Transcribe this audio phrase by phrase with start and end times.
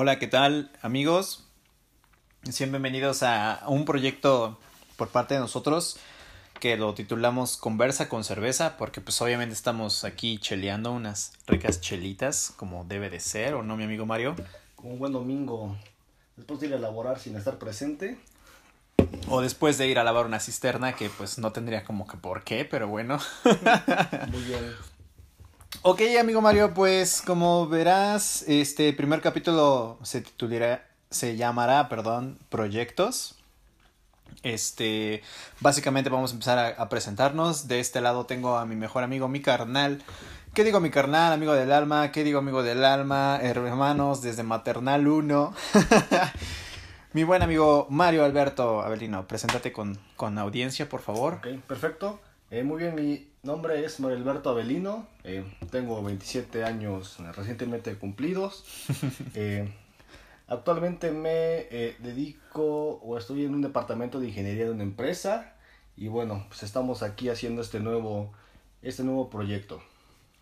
[0.00, 1.44] Hola, ¿qué tal amigos?
[2.48, 4.56] Sean bienvenidos a un proyecto
[4.96, 5.98] por parte de nosotros
[6.60, 12.52] que lo titulamos Conversa con cerveza porque pues obviamente estamos aquí cheleando unas ricas chelitas
[12.56, 14.36] como debe de ser, ¿o no mi amigo Mario?
[14.84, 15.76] Un buen domingo
[16.36, 18.20] después de ir a laborar sin estar presente.
[19.28, 22.44] O después de ir a lavar una cisterna que pues no tendría como que por
[22.44, 23.18] qué, pero bueno.
[24.30, 24.76] Muy bien.
[25.82, 33.36] Ok, amigo Mario, pues como verás, este primer capítulo se titulará, se llamará, perdón, Proyectos.
[34.42, 35.22] Este,
[35.60, 37.68] básicamente vamos a empezar a, presentarnos.
[37.68, 40.02] De este lado tengo a mi mejor amigo, mi carnal.
[40.52, 42.10] ¿Qué digo mi carnal, amigo del alma?
[42.10, 43.38] ¿Qué digo amigo del alma?
[43.40, 45.54] Hermanos desde maternal 1.
[47.12, 51.34] mi buen amigo Mario Alberto Avelino, preséntate con, con audiencia, por favor.
[51.34, 52.20] Ok, perfecto.
[52.50, 55.06] Eh, muy bien, mi nombre es Mario Alberto Avelino.
[55.24, 58.64] Eh, tengo 27 años recientemente cumplidos.
[59.34, 59.70] Eh,
[60.48, 65.52] Actualmente me eh, dedico o estoy en un departamento de ingeniería de una empresa
[65.94, 68.32] y bueno, pues estamos aquí haciendo este nuevo,
[68.80, 69.82] este nuevo proyecto.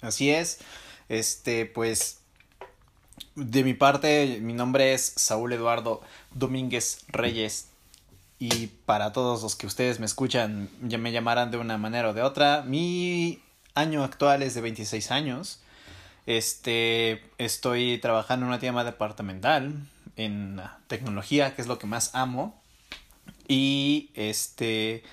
[0.00, 0.60] Así es,
[1.08, 2.20] este pues
[3.34, 7.70] de mi parte mi nombre es Saúl Eduardo Domínguez Reyes
[8.38, 12.14] y para todos los que ustedes me escuchan ya me llamarán de una manera o
[12.14, 13.42] de otra, mi
[13.74, 15.60] año actual es de 26 años.
[16.26, 19.72] Este, estoy trabajando en una tienda departamental
[20.16, 22.60] en tecnología, que es lo que más amo.
[23.48, 25.04] Y este,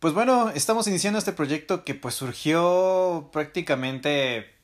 [0.00, 4.55] pues bueno, estamos iniciando este proyecto que pues surgió prácticamente,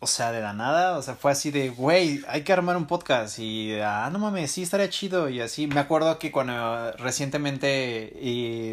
[0.00, 2.86] o sea, de la nada, o sea, fue así de, güey, hay que armar un
[2.86, 5.66] podcast y, ah, no mames, sí, estaría chido y así.
[5.66, 8.12] Me acuerdo que cuando recientemente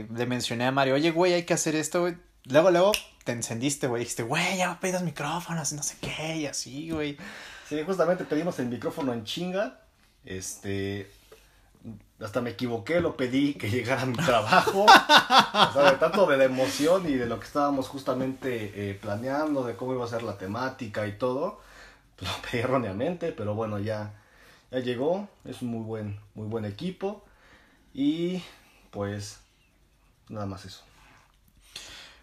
[0.09, 2.17] le mencioné a Mario, oye, güey, hay que hacer esto, güey.
[2.45, 2.91] Luego, luego
[3.25, 6.91] te encendiste, güey, dijiste, güey, ya pedí los micrófonos y no sé qué, y así,
[6.91, 7.17] güey.
[7.67, 9.81] Sí, justamente pedimos el micrófono en chinga
[10.27, 11.09] este,
[12.19, 14.85] hasta me equivoqué, lo pedí que llegara a mi trabajo.
[14.85, 19.94] o tanto de la emoción y de lo que estábamos justamente eh, planeando, de cómo
[19.94, 21.61] iba a ser la temática y todo.
[22.16, 24.13] Pues lo pedí erróneamente, pero bueno, ya,
[24.72, 25.27] ya llegó.
[25.45, 27.23] Es un muy buen, muy buen equipo.
[27.94, 28.44] Y
[28.91, 29.39] pues
[30.29, 30.83] nada más eso.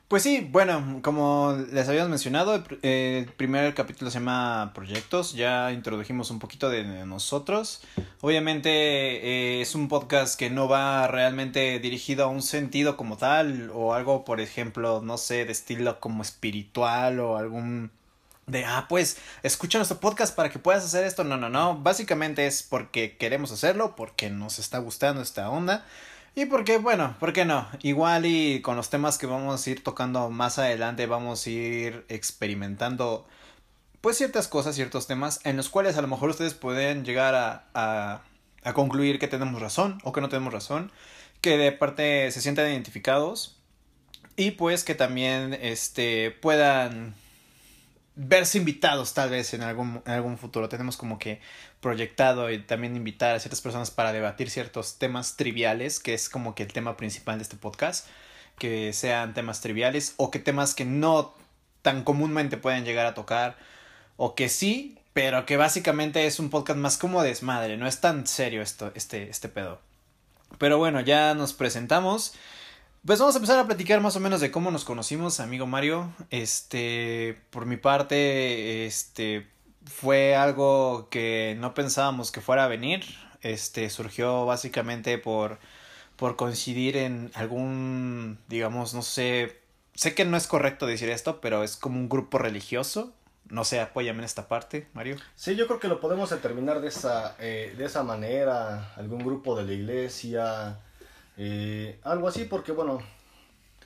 [0.09, 6.31] Pues sí, bueno, como les habíamos mencionado, el primer capítulo se llama Proyectos, ya introdujimos
[6.31, 7.81] un poquito de nosotros.
[8.21, 13.71] Obviamente eh, es un podcast que no va realmente dirigido a un sentido como tal
[13.75, 17.91] o algo, por ejemplo, no sé, de estilo como espiritual o algún
[18.47, 21.25] de, ah, pues, escucha nuestro podcast para que puedas hacer esto.
[21.25, 21.79] No, no, no.
[21.79, 25.87] Básicamente es porque queremos hacerlo, porque nos está gustando esta onda.
[26.37, 27.69] Y porque, bueno, ¿por qué no?
[27.83, 32.05] Igual y con los temas que vamos a ir tocando más adelante, vamos a ir
[32.09, 33.25] experimentando,
[34.01, 37.67] pues, ciertas cosas, ciertos temas, en los cuales a lo mejor ustedes pueden llegar a,
[37.75, 38.23] a,
[38.65, 40.91] a concluir que tenemos razón o que no tenemos razón,
[41.41, 43.57] que de parte se sientan identificados
[44.37, 47.15] y pues que también este puedan
[48.17, 50.69] verse invitados tal vez en algún, en algún futuro.
[50.69, 51.41] Tenemos como que
[51.81, 56.55] proyectado y también invitar a ciertas personas para debatir ciertos temas triviales, que es como
[56.55, 58.07] que el tema principal de este podcast,
[58.59, 61.35] que sean temas triviales o que temas que no
[61.83, 63.57] tan comúnmente pueden llegar a tocar
[64.17, 68.27] o que sí, pero que básicamente es un podcast más como desmadre, no es tan
[68.27, 69.81] serio esto, este, este pedo.
[70.59, 72.35] Pero bueno, ya nos presentamos.
[73.07, 76.11] Pues vamos a empezar a platicar más o menos de cómo nos conocimos, amigo Mario.
[76.31, 79.47] Este, por mi parte, este,
[79.85, 83.05] fue algo que no pensábamos que fuera a venir.
[83.43, 85.59] Este, surgió básicamente por,
[86.17, 89.61] por coincidir en algún, digamos, no sé,
[89.95, 93.13] sé que no es correcto decir esto, pero es como un grupo religioso.
[93.51, 95.17] No sé, apóyame en esta parte, Mario.
[95.37, 98.95] Sí, yo creo que lo podemos determinar de esa, eh, de esa manera.
[98.97, 100.79] Algún grupo de la iglesia,
[101.37, 102.99] eh, algo así porque, bueno,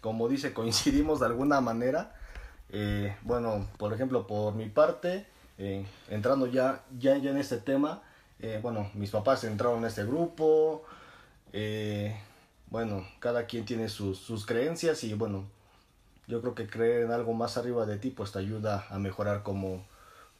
[0.00, 2.15] como dice, coincidimos de alguna manera.
[2.71, 5.27] Eh, bueno, por ejemplo, por mi parte,
[5.59, 8.03] eh, entrando ya, ya, ya en este tema,
[8.62, 10.85] bueno, mis papás entraron en este grupo.
[12.71, 15.47] Bueno, cada quien tiene sus, sus creencias y bueno,
[16.29, 19.43] yo creo que creer en algo más arriba de ti pues te ayuda a mejorar
[19.43, 19.87] como,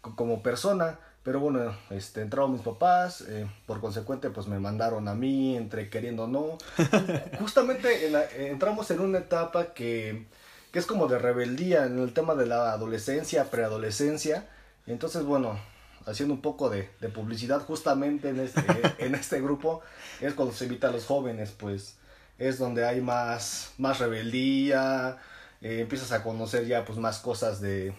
[0.02, 0.99] como persona.
[1.22, 5.90] Pero bueno, este, entraron mis papás, eh, por consecuente pues me mandaron a mí, entre
[5.90, 6.58] queriendo o no.
[7.38, 10.26] Justamente en la, entramos en una etapa que,
[10.72, 14.48] que es como de rebeldía en el tema de la adolescencia, preadolescencia.
[14.86, 15.58] Entonces bueno,
[16.06, 18.62] haciendo un poco de, de publicidad justamente en este,
[18.98, 19.82] en este grupo,
[20.20, 21.98] es cuando se invita a los jóvenes, pues
[22.38, 25.18] es donde hay más, más rebeldía,
[25.60, 27.92] eh, empiezas a conocer ya pues más cosas de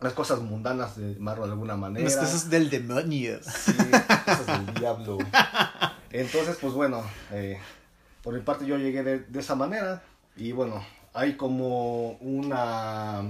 [0.00, 2.04] las cosas mundanas de llamarlo de alguna manera.
[2.04, 3.38] Las cosas del demonio.
[3.42, 3.72] Sí,
[4.24, 5.18] cosas del diablo.
[6.10, 7.02] Entonces, pues bueno,
[7.32, 7.58] eh,
[8.22, 10.02] por mi parte yo llegué de, de esa manera
[10.36, 10.84] y bueno,
[11.14, 13.22] hay como una,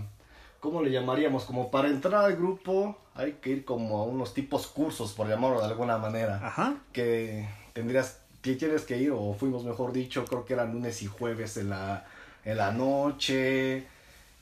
[0.61, 1.45] ¿cómo le llamaríamos?
[1.45, 5.61] Como para entrar al grupo hay que ir como a unos tipos cursos, por llamarlo
[5.61, 6.41] de alguna manera.
[6.43, 6.75] Ajá.
[6.93, 11.07] Que tendrías, que tienes que ir, o fuimos mejor dicho, creo que eran lunes y
[11.07, 12.05] jueves en la,
[12.45, 13.87] en la noche.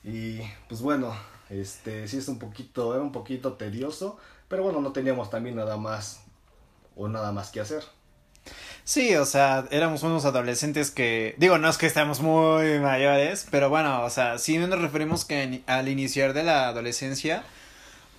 [0.03, 1.15] Y pues bueno,
[1.49, 5.77] este sí es un poquito, era un poquito tedioso, pero bueno, no teníamos también nada
[5.77, 6.21] más
[6.95, 7.83] o nada más que hacer.
[8.83, 13.69] Sí, o sea, éramos unos adolescentes que, digo, no es que estemos muy mayores, pero
[13.69, 17.43] bueno, o sea, sí nos referimos que al iniciar de la adolescencia,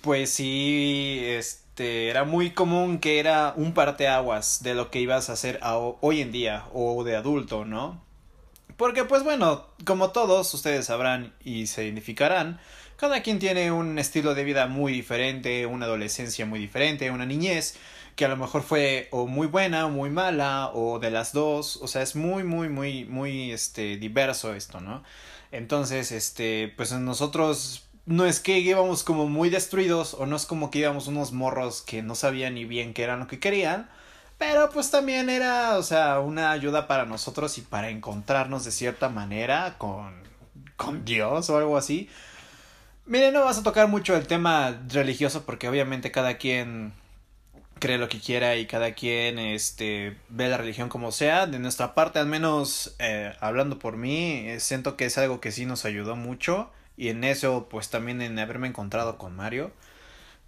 [0.01, 5.33] pues sí, este, era muy común que era un parteaguas de lo que ibas a
[5.33, 5.59] hacer
[6.01, 8.01] hoy en día o de adulto, ¿no?
[8.75, 12.59] Porque pues bueno, como todos ustedes sabrán y se identificarán,
[12.97, 17.75] cada quien tiene un estilo de vida muy diferente, una adolescencia muy diferente, una niñez
[18.15, 21.77] que a lo mejor fue o muy buena o muy mala o de las dos,
[21.77, 25.03] o sea, es muy muy muy muy este diverso esto, ¿no?
[25.51, 30.71] Entonces, este, pues nosotros no es que íbamos como muy destruidos o no es como
[30.71, 33.89] que íbamos unos morros que no sabían ni bien qué eran lo que querían,
[34.37, 39.09] pero pues también era, o sea, una ayuda para nosotros y para encontrarnos de cierta
[39.09, 40.15] manera con,
[40.75, 42.09] con Dios o algo así.
[43.07, 46.91] Mire, no vas a tocar mucho el tema religioso porque obviamente cada quien
[47.79, 51.47] cree lo que quiera y cada quien este ve la religión como sea.
[51.47, 55.53] De nuestra parte, al menos eh, hablando por mí, eh, siento que es algo que
[55.53, 59.71] sí nos ayudó mucho y en eso, pues también en haberme encontrado con Mario.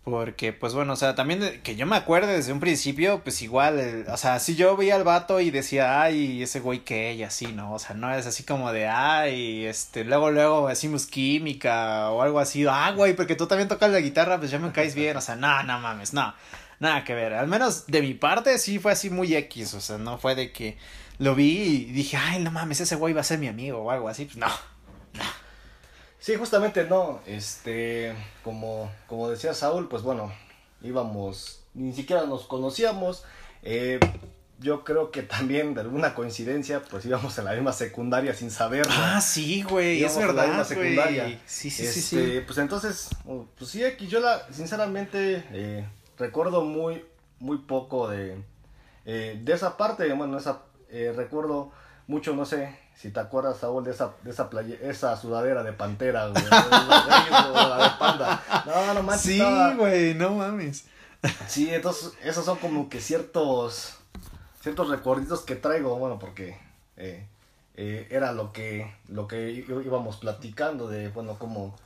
[0.03, 4.05] Porque, pues bueno, o sea, también que yo me acuerdo desde un principio, pues igual,
[4.07, 7.47] o sea, si yo veía al vato y decía, ay, ese güey que ella, así,
[7.47, 7.73] ¿no?
[7.73, 12.39] O sea, no es así como de, ay, este, luego, luego decimos química o algo
[12.39, 15.21] así, ah, güey, porque tú también tocas la guitarra, pues ya me caes bien, o
[15.21, 16.33] sea, no, no mames, no,
[16.79, 17.33] nada que ver.
[17.33, 20.51] Al menos de mi parte sí fue así muy X, o sea, no fue de
[20.51, 20.77] que
[21.19, 23.91] lo vi y dije, ay, no mames, ese güey va a ser mi amigo o
[23.91, 24.47] algo así, pues no,
[25.13, 25.48] no.
[26.19, 27.21] Sí, justamente no.
[27.25, 28.13] Este,
[28.43, 30.31] como, como decía Saúl, pues bueno,
[30.81, 33.23] íbamos, ni siquiera nos conocíamos.
[33.63, 33.99] Eh,
[34.59, 38.91] yo creo que también de alguna coincidencia, pues íbamos en la misma secundaria sin saberlo.
[38.93, 41.39] Ah, sí, güey, es verdad, en la secundaria.
[41.45, 42.17] Sí, sí, sí, sí.
[42.17, 45.87] Este, pues entonces, oh, pues sí, aquí yo la, sinceramente, eh,
[46.17, 47.05] recuerdo muy,
[47.39, 48.43] muy poco de,
[49.05, 50.63] eh, de esa parte, bueno, esa,
[51.15, 51.71] recuerdo
[52.07, 55.71] mucho, no sé, si te acuerdas, Saúl, de esa, de esa, playa, esa sudadera de
[55.71, 56.43] pantera, güey.
[56.43, 56.49] de
[57.97, 58.43] panda.
[58.65, 59.21] No, no mames.
[59.21, 59.41] Sí,
[59.77, 60.83] güey, no mames.
[61.47, 63.95] Sí, entonces, esos son como que ciertos,
[64.61, 66.59] ciertos recuerditos que traigo, bueno, porque
[66.97, 67.25] eh,
[67.75, 71.77] eh, era lo que, lo que íbamos platicando de, bueno, cómo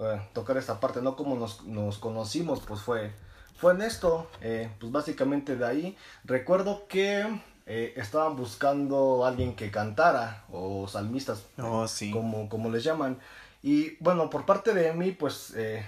[0.00, 1.16] eh, tocar esta parte, ¿no?
[1.16, 3.12] Cómo nos, nos conocimos, pues fue,
[3.58, 5.98] fue en esto, pues básicamente de ahí.
[6.24, 7.26] Recuerdo que
[7.66, 12.10] eh, estaban buscando a alguien que cantara o salmistas, oh, sí.
[12.10, 13.18] como, como les llaman.
[13.62, 15.84] Y bueno, por parte de mí, pues, eh,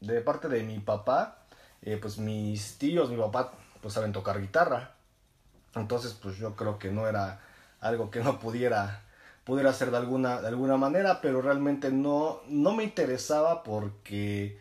[0.00, 1.38] de parte de mi papá,
[1.82, 4.94] eh, pues mis tíos, mi papá, pues saben tocar guitarra.
[5.74, 7.40] Entonces, pues yo creo que no era
[7.80, 9.02] algo que no pudiera,
[9.44, 14.58] pudiera hacer de alguna, de alguna manera, pero realmente no, no me interesaba porque,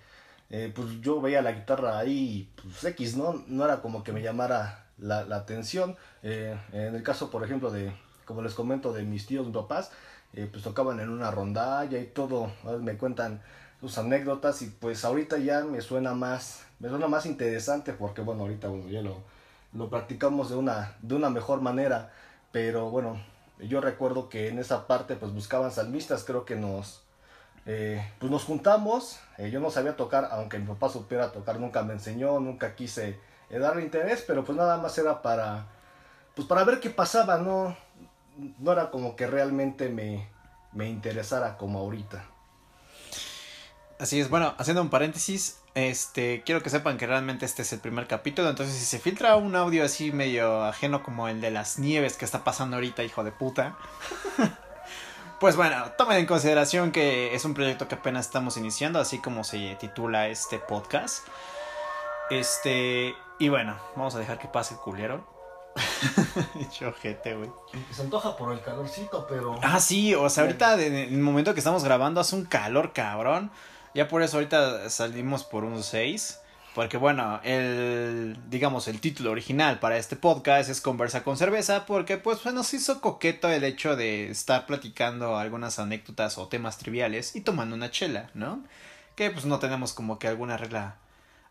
[0.50, 3.44] pues yo veía la guitarra ahí, pues X, ¿no?
[3.48, 5.98] No era como que me llamara la, la atención.
[6.24, 7.92] Eh, en el caso, por ejemplo, de,
[8.26, 9.92] como les comento, de mis tíos, mis papás,
[10.34, 13.42] eh, pues tocaban en una rondalla y todo, me cuentan
[13.82, 18.44] sus anécdotas y pues ahorita ya me suena más, me suena más interesante porque bueno,
[18.44, 19.18] ahorita bueno, ya lo,
[19.74, 22.14] lo practicamos de una, de una mejor manera,
[22.52, 23.20] pero bueno,
[23.60, 27.02] yo recuerdo que en esa parte pues buscaban salmistas, creo que nos,
[27.66, 29.20] eh, pues nos juntamos,
[29.52, 33.20] yo no sabía tocar, aunque mi papá supiera tocar, nunca me enseñó, nunca quise
[33.60, 35.66] darle interés, pero pues nada más era para,
[36.36, 37.76] pues para ver qué pasaba, no,
[38.60, 40.28] no era como que realmente me,
[40.74, 42.24] me interesara como ahorita.
[44.00, 47.80] Así es, bueno, haciendo un paréntesis, este, quiero que sepan que realmente este es el
[47.80, 51.78] primer capítulo, entonces si se filtra un audio así medio ajeno como el de las
[51.78, 53.78] nieves que está pasando ahorita, hijo de puta,
[55.40, 59.44] pues bueno, tomen en consideración que es un proyecto que apenas estamos iniciando, así como
[59.44, 61.28] se titula este podcast.
[62.32, 65.26] Este, y bueno, vamos a dejar que pase el culero.
[66.72, 67.50] Chojete, güey.
[67.90, 69.60] Se antoja por el calorcito, pero.
[69.64, 73.50] Ah, sí, o sea, ahorita en el momento que estamos grabando hace un calor cabrón.
[73.96, 76.40] Ya por eso ahorita salimos por unos 6.
[76.76, 82.18] Porque bueno, el, digamos, el título original para este podcast es Conversa con cerveza, porque
[82.18, 87.42] pues nos hizo coqueto el hecho de estar platicando algunas anécdotas o temas triviales y
[87.42, 88.64] tomando una chela, ¿no?
[89.16, 90.96] que pues no tenemos como que alguna regla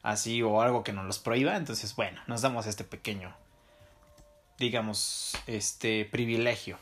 [0.02, 3.34] así o algo que nos los prohíba, entonces bueno, nos damos este pequeño,
[4.58, 6.78] digamos, este privilegio.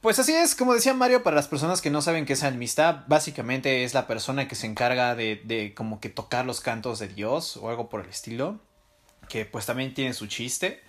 [0.00, 3.04] Pues así es, como decía Mario, para las personas que no saben qué es almista,
[3.06, 7.06] básicamente es la persona que se encarga de, de como que tocar los cantos de
[7.06, 8.58] Dios o algo por el estilo,
[9.28, 10.82] que pues también tiene su chiste.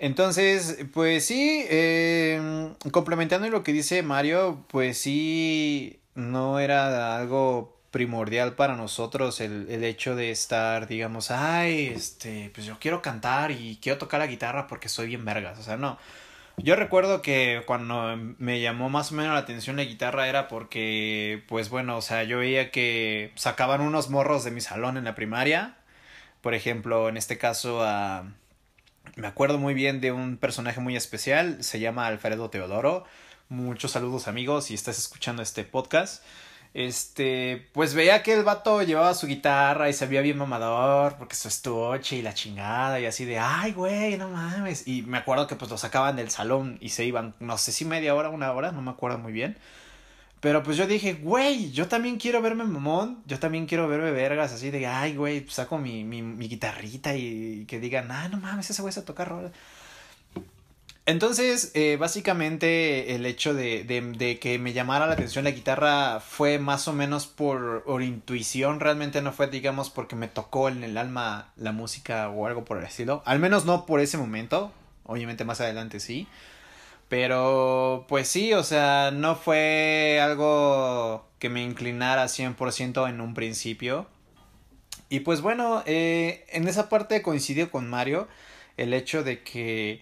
[0.00, 8.54] Entonces, pues sí, eh, complementando lo que dice Mario, pues sí, no era algo primordial
[8.54, 13.78] para nosotros el, el, hecho de estar, digamos, ay, este, pues yo quiero cantar y
[13.80, 15.98] quiero tocar la guitarra porque soy bien vergas, o sea, no.
[16.56, 21.44] Yo recuerdo que cuando me llamó más o menos la atención la guitarra era porque,
[21.48, 25.14] pues bueno, o sea, yo veía que sacaban unos morros de mi salón en la
[25.14, 25.76] primaria,
[26.40, 28.24] por ejemplo, en este caso a
[29.16, 33.04] me acuerdo muy bien de un personaje muy especial, se llama Alfredo Teodoro.
[33.48, 36.24] Muchos saludos amigos si estás escuchando este podcast.
[36.74, 41.36] Este, pues veía que el vato llevaba su guitarra y se veía bien mamador porque
[41.36, 44.86] su estuche y la chingada y así de, ay, güey, no mames.
[44.88, 47.84] Y me acuerdo que pues lo sacaban del salón y se iban, no sé si
[47.84, 49.58] media hora, una hora, no me acuerdo muy bien.
[50.42, 54.52] Pero pues yo dije, güey, yo también quiero verme mamón, yo también quiero verme vergas,
[54.52, 58.68] así de, ay, güey, saco mi, mi, mi guitarrita y, que digan, ah, no mames,
[58.70, 59.52] ese güey se toca rola.
[61.04, 66.20] Entonces, eh, básicamente el hecho de, de, de, que me llamara la atención la guitarra
[66.20, 70.84] fue más o menos por, por, intuición, realmente no fue, digamos, porque me tocó en
[70.84, 73.22] el alma la música o algo por el estilo.
[73.26, 74.72] Al menos no por ese momento,
[75.04, 76.28] obviamente más adelante sí.
[77.08, 84.06] Pero, pues sí, o sea, no fue algo que me inclinara 100% en un principio.
[85.08, 88.28] Y pues bueno, eh, en esa parte coincidió con Mario
[88.76, 90.00] el hecho de que,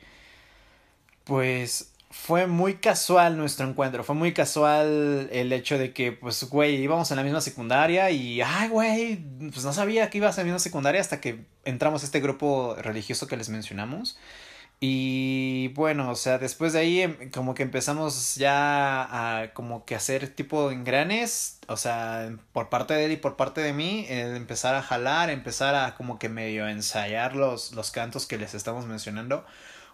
[1.30, 4.02] pues, fue muy casual nuestro encuentro.
[4.02, 8.40] Fue muy casual el hecho de que, pues, güey, íbamos en la misma secundaria y,
[8.42, 12.06] ay, güey, pues no sabía que ibas en la misma secundaria hasta que entramos a
[12.06, 14.18] este grupo religioso que les mencionamos.
[14.80, 19.94] Y bueno, o sea, después de ahí em, como que empezamos ya a como que
[19.94, 24.74] hacer tipo engranes, o sea, por parte de él y por parte de mí, empezar
[24.74, 29.44] a jalar, empezar a como que medio ensayar los, los cantos que les estamos mencionando.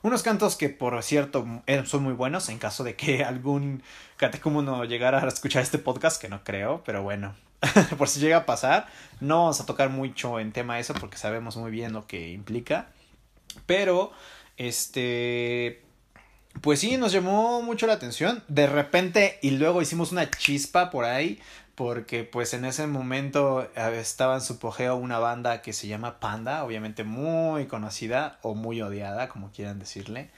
[0.07, 3.83] Unos cantos que por cierto eh, son muy buenos en caso de que algún
[4.17, 7.35] catecúmeno llegara a escuchar este podcast, que no creo, pero bueno,
[7.99, 8.87] por si llega a pasar,
[9.19, 12.87] no vamos a tocar mucho en tema eso porque sabemos muy bien lo que implica,
[13.67, 14.13] pero...
[14.57, 15.83] Este.
[16.63, 18.43] Pues sí, nos llamó mucho la atención.
[18.49, 21.39] De repente, y luego hicimos una chispa por ahí.
[21.77, 26.19] Porque pues en ese momento eh, estaba en su apogeo una banda que se llama
[26.19, 30.31] Panda, obviamente muy conocida o muy odiada, como quieran decirle.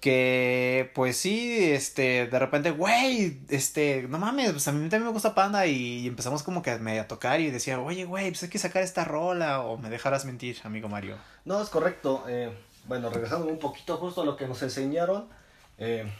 [0.00, 5.12] Que pues sí, este, de repente, güey, este, no mames, pues a mí también me
[5.12, 8.58] gusta Panda y empezamos como que a tocar y decía, oye, güey, pues hay que
[8.58, 11.16] sacar esta rola o me dejarás mentir, amigo Mario.
[11.44, 12.24] No, es correcto.
[12.28, 12.50] Eh,
[12.86, 15.28] bueno, regresando un poquito justo a lo que nos enseñaron,
[15.78, 16.10] eh,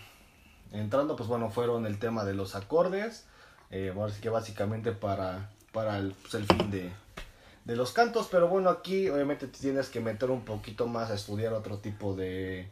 [0.72, 3.26] entrando, pues bueno, fueron el tema de los acordes,
[3.70, 6.90] eh, bueno, así que básicamente para, para el, pues, el fin de,
[7.64, 11.52] de, los cantos, pero bueno, aquí obviamente tienes que meter un poquito más a estudiar
[11.52, 12.68] otro tipo de,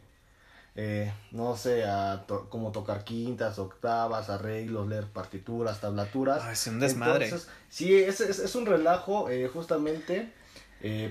[0.75, 6.45] eh, no sé, a como tocar quintas, octavas, arreglos, leer partituras, tablaturas.
[6.51, 7.25] es un desmadre.
[7.25, 10.33] Entonces, sí, es, es, es un relajo, eh, justamente,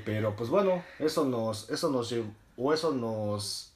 [0.04, 2.12] pero pues bueno, eso nos, eso nos
[2.58, 3.72] o eso nos,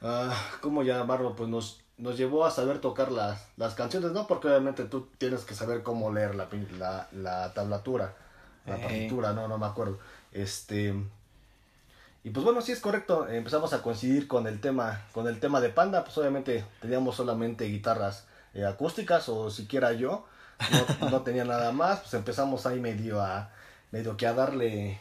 [0.00, 1.36] uh, ¿cómo llamarlo?
[1.36, 4.26] Pues nos, nos llevó a saber tocar las, las canciones, ¿no?
[4.26, 6.48] Porque obviamente tú tienes que saber cómo leer la,
[6.78, 8.14] la, la tablatura,
[8.66, 9.98] la partitura, no, no me acuerdo.
[10.32, 10.94] Este,
[12.26, 15.60] y pues bueno, sí es correcto, empezamos a coincidir con el tema, con el tema
[15.60, 20.26] de Panda, pues obviamente teníamos solamente guitarras eh, acústicas o siquiera yo,
[21.00, 23.52] no, no, tenía nada más, pues empezamos ahí medio a,
[23.92, 25.00] medio que a darle,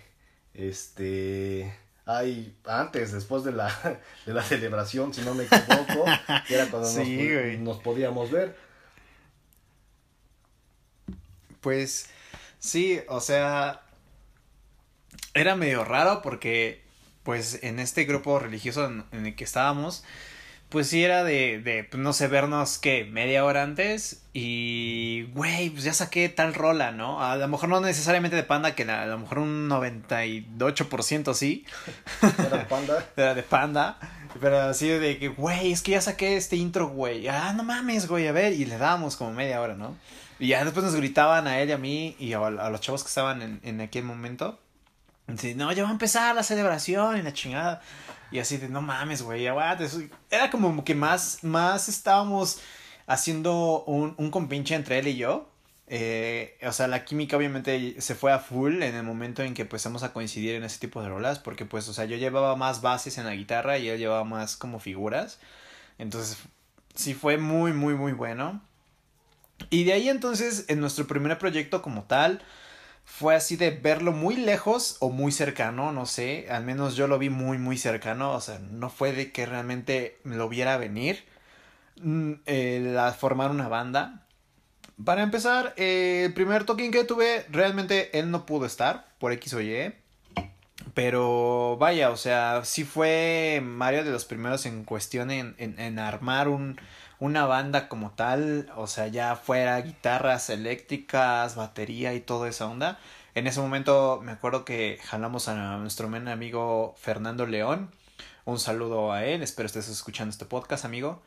[0.54, 1.76] este,
[2.06, 6.06] hay antes, después de la, de la celebración, si no me equivoco,
[6.48, 8.56] que era cuando nos, nos, podíamos ver.
[11.62, 12.10] Pues
[12.60, 13.82] sí, o sea,
[15.34, 16.84] era medio raro porque,
[17.24, 20.04] pues, en este grupo religioso en, en el que estábamos,
[20.70, 25.70] pues sí era de, de, pues, no sé, vernos que media hora antes y, güey,
[25.70, 27.24] pues ya saqué tal rola, ¿no?
[27.24, 31.66] A lo mejor no necesariamente de Panda, que a lo mejor un 98% sí.
[32.22, 33.06] Era de Panda.
[33.16, 33.98] Era de Panda.
[34.42, 37.28] Pero así de que, güey, es que ya saqué este intro, güey.
[37.28, 38.54] Ah, no mames, güey, a ver.
[38.54, 39.96] Y le dábamos como media hora, ¿no?
[40.40, 43.04] Y ya después nos gritaban a él y a mí y a, a los chavos
[43.04, 44.60] que estaban en, en aquel momento.
[45.38, 47.82] Sí, no, ya va a empezar la celebración y la chingada.
[48.32, 52.60] Y así de, no mames, güey, Era como que más, más estábamos
[53.08, 55.50] haciendo un, un compinche entre él y yo.
[55.88, 59.64] Eh, o sea, la química obviamente se fue a full en el momento en que
[59.64, 62.82] empezamos a coincidir en ese tipo de rolas, porque pues, o sea, yo llevaba más
[62.82, 65.40] bases en la guitarra y él llevaba más como figuras.
[65.98, 66.38] Entonces,
[66.96, 68.62] sí fue muy, muy, muy bueno.
[69.70, 72.42] Y de ahí entonces, en nuestro primer proyecto como tal,
[73.06, 77.20] fue así de verlo muy lejos o muy cercano, no sé, al menos yo lo
[77.20, 81.24] vi muy, muy cercano, o sea, no fue de que realmente lo viera venir,
[82.02, 84.26] mm, el formar una banda.
[85.04, 89.54] Para empezar, eh, el primer token que tuve, realmente él no pudo estar, por X
[89.54, 89.94] o Y.
[90.94, 96.00] Pero vaya, o sea, sí fue Mario de los primeros en cuestión en, en, en
[96.00, 96.80] armar un,
[97.20, 103.00] una banda como tal, o sea, ya fuera guitarras eléctricas, batería y toda esa onda.
[103.36, 107.92] En ese momento me acuerdo que jalamos a nuestro buen amigo Fernando León.
[108.46, 111.22] Un saludo a él, espero estés escuchando este podcast, amigo.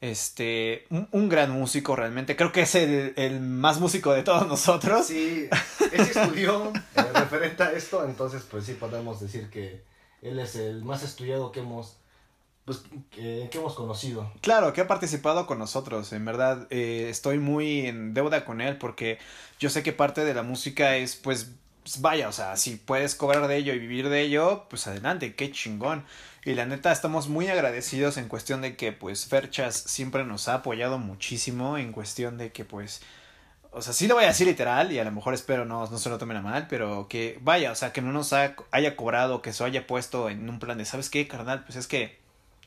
[0.00, 5.06] Este, un, gran músico realmente, creo que es el, el, más músico de todos nosotros.
[5.06, 5.48] Sí,
[5.92, 9.84] él estudió eh, referente a esto, entonces pues sí podemos decir que
[10.20, 12.01] él es el más estudiado que hemos
[12.64, 14.30] pues, que, que, hemos conocido.
[14.40, 16.12] Claro, que ha participado con nosotros.
[16.12, 19.18] En verdad, eh, estoy muy en deuda con él porque
[19.58, 21.52] yo sé que parte de la música es, pues,
[21.82, 25.34] pues, vaya, o sea, si puedes cobrar de ello y vivir de ello, pues adelante,
[25.34, 26.04] qué chingón.
[26.44, 30.54] Y la neta, estamos muy agradecidos en cuestión de que, pues, Ferchas siempre nos ha
[30.54, 33.02] apoyado muchísimo en cuestión de que, pues,
[33.72, 35.98] o sea, sí lo voy a decir literal y a lo mejor espero no, no
[35.98, 39.42] se lo tomen a mal, pero que vaya, o sea, que no nos haya cobrado,
[39.42, 41.64] que se haya puesto en un plan de, ¿sabes qué, carnal?
[41.64, 42.21] Pues es que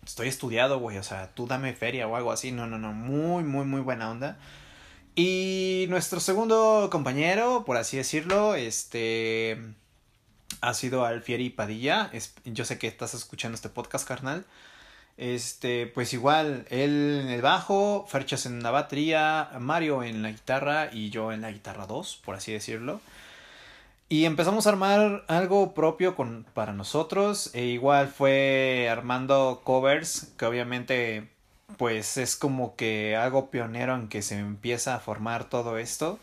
[0.05, 2.51] estoy estudiado, güey, o sea, tú dame feria o algo así.
[2.51, 4.37] No, no, no, muy, muy, muy buena onda.
[5.15, 9.57] Y nuestro segundo compañero, por así decirlo, este
[10.61, 12.11] ha sido Alfieri Padilla.
[12.45, 14.45] yo sé que estás escuchando este podcast, carnal.
[15.17, 20.89] Este, pues igual, él en el bajo, Ferchas en la batería, Mario en la guitarra
[20.91, 22.99] y yo en la guitarra 2, por así decirlo.
[24.07, 27.49] Y empezamos a armar algo propio con, para nosotros.
[27.53, 31.29] E igual fue armando covers, que obviamente
[31.77, 36.19] pues es como que algo pionero en que se empieza a formar todo esto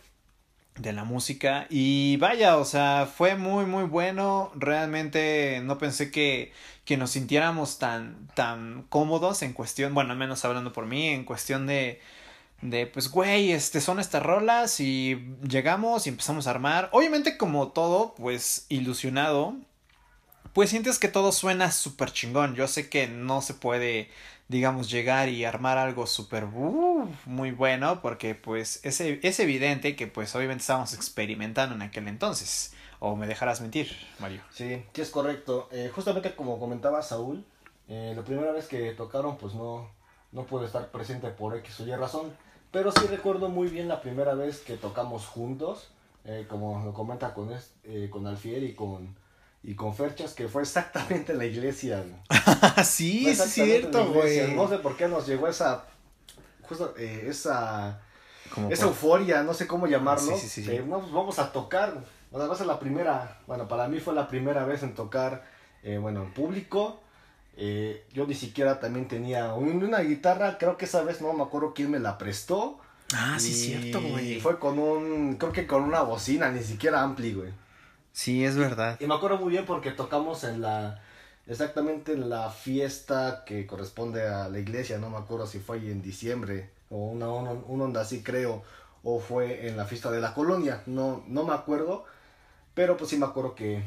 [0.77, 1.66] de la música.
[1.71, 4.53] Y vaya, o sea, fue muy muy bueno.
[4.55, 6.53] Realmente no pensé que,
[6.85, 11.25] que nos sintiéramos tan, tan cómodos en cuestión, bueno, al menos hablando por mí, en
[11.25, 12.01] cuestión de
[12.62, 16.88] de pues güey, este son estas rolas y llegamos y empezamos a armar.
[16.92, 19.57] Obviamente como todo, pues ilusionado,
[20.53, 22.55] pues sientes que todo suena súper chingón.
[22.55, 24.09] Yo sé que no se puede,
[24.48, 30.35] digamos, llegar y armar algo súper muy bueno porque pues es, es evidente que pues
[30.37, 32.75] obviamente estábamos experimentando en aquel entonces.
[33.05, 34.42] ¿O me dejarás mentir, Mario?
[34.53, 35.68] Sí, que es correcto.
[35.72, 37.44] Eh, justamente como comentaba Saúl,
[37.88, 39.90] eh, la primera vez que tocaron pues no,
[40.31, 42.33] no pude estar presente por X o Y razón.
[42.72, 45.90] Pero sí recuerdo muy bien la primera vez que tocamos juntos,
[46.24, 47.50] eh, como lo comenta con,
[47.85, 49.14] eh, con Alfier y con,
[49.62, 52.02] y con Ferchas, que fue exactamente en la iglesia.
[52.85, 54.54] sí, es cierto, güey.
[54.54, 55.85] No sé por qué nos llegó esa,
[56.62, 58.00] justo, eh, esa,
[58.70, 60.35] esa euforia, no sé cómo llamarlo.
[60.35, 62.02] Sí, sí, sí, vamos, vamos a tocar.
[62.30, 64.94] O sea, va a ser la primera, bueno, para mí fue la primera vez en
[64.94, 65.44] tocar,
[66.00, 67.02] bueno, en público.
[67.56, 71.74] Eh, yo ni siquiera también tenía una guitarra, creo que esa vez no me acuerdo
[71.74, 72.80] quién me la prestó.
[73.14, 74.40] Ah, sí, cierto, güey.
[74.40, 77.50] Fue con un, creo que con una bocina, ni siquiera ampli, güey.
[78.12, 78.98] Sí, es verdad.
[79.00, 81.02] Y me acuerdo muy bien porque tocamos en la,
[81.46, 86.02] exactamente en la fiesta que corresponde a la iglesia, no me acuerdo si fue en
[86.02, 88.62] diciembre o una, un onda así creo,
[89.02, 92.04] o fue en la fiesta de la colonia, no, no me acuerdo,
[92.74, 93.82] pero pues sí me acuerdo que,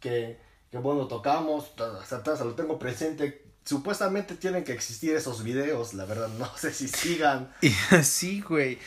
[0.00, 0.38] que
[0.70, 3.44] que bueno, tocamos, hasta lo tengo presente.
[3.64, 7.52] Supuestamente tienen que existir esos videos, la verdad, no sé si sigan.
[8.02, 8.78] sí, güey.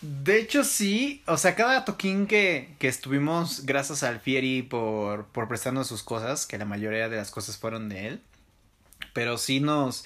[0.00, 1.22] De hecho, sí.
[1.26, 6.46] O sea, cada toquín que, que estuvimos, gracias al Fieri por, por prestarnos sus cosas,
[6.46, 8.22] que la mayoría de las cosas fueron de él.
[9.14, 10.04] Pero sí nos,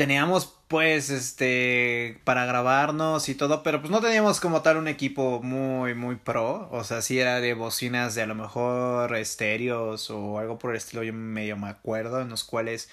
[0.00, 5.42] teníamos pues este para grabarnos y todo, pero pues no teníamos como tal un equipo
[5.42, 10.38] muy muy pro, o sea, sí era de bocinas de a lo mejor estéreos o
[10.38, 12.88] algo por el estilo, yo medio me acuerdo en los cuales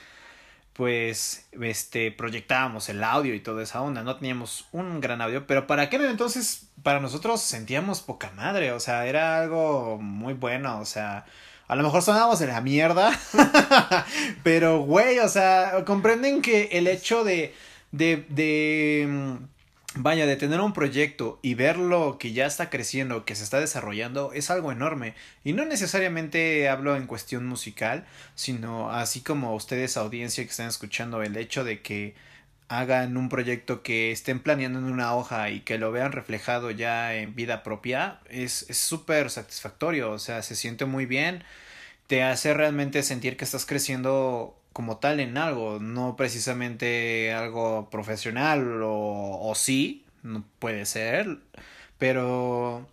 [0.74, 5.66] pues este proyectábamos el audio y toda esa onda, no teníamos un gran audio, pero
[5.66, 10.86] para aquel entonces para nosotros sentíamos poca madre, o sea, era algo muy bueno, o
[10.86, 11.26] sea,
[11.68, 13.18] a lo mejor sonábamos de la mierda.
[14.44, 17.54] pero, güey, o sea, comprenden que el hecho de,
[17.92, 19.36] de, de, mm,
[19.96, 24.32] vaya, de tener un proyecto y verlo que ya está creciendo, que se está desarrollando,
[24.34, 25.14] es algo enorme.
[25.44, 31.22] Y no necesariamente hablo en cuestión musical, sino así como ustedes, audiencia que están escuchando,
[31.22, 32.16] el hecho de que
[32.70, 37.16] hagan un proyecto que estén planeando en una hoja y que lo vean reflejado ya
[37.16, 41.44] en vida propia, es súper satisfactorio, o sea, se siente muy bien,
[42.08, 48.82] te hace realmente sentir que estás creciendo como tal en algo, no precisamente algo profesional
[48.84, 51.40] o, o sí, no puede ser,
[51.98, 52.88] pero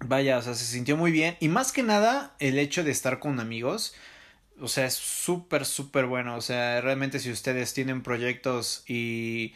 [0.00, 3.18] vaya, o sea, se sintió muy bien y más que nada el hecho de estar
[3.18, 3.94] con amigos,
[4.62, 6.36] o sea, es súper, súper bueno.
[6.36, 9.54] O sea, realmente si ustedes tienen proyectos y,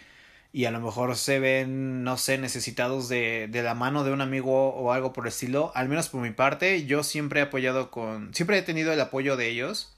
[0.53, 4.21] y a lo mejor se ven, no sé, necesitados de, de la mano de un
[4.21, 7.90] amigo o algo por el estilo, al menos por mi parte, yo siempre he apoyado
[7.90, 9.95] con, siempre he tenido el apoyo de ellos.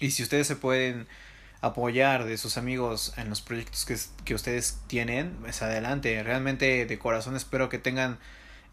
[0.00, 1.08] Y si ustedes se pueden
[1.60, 6.22] apoyar de sus amigos en los proyectos que, que ustedes tienen, pues adelante.
[6.22, 8.18] Realmente de corazón espero que tengan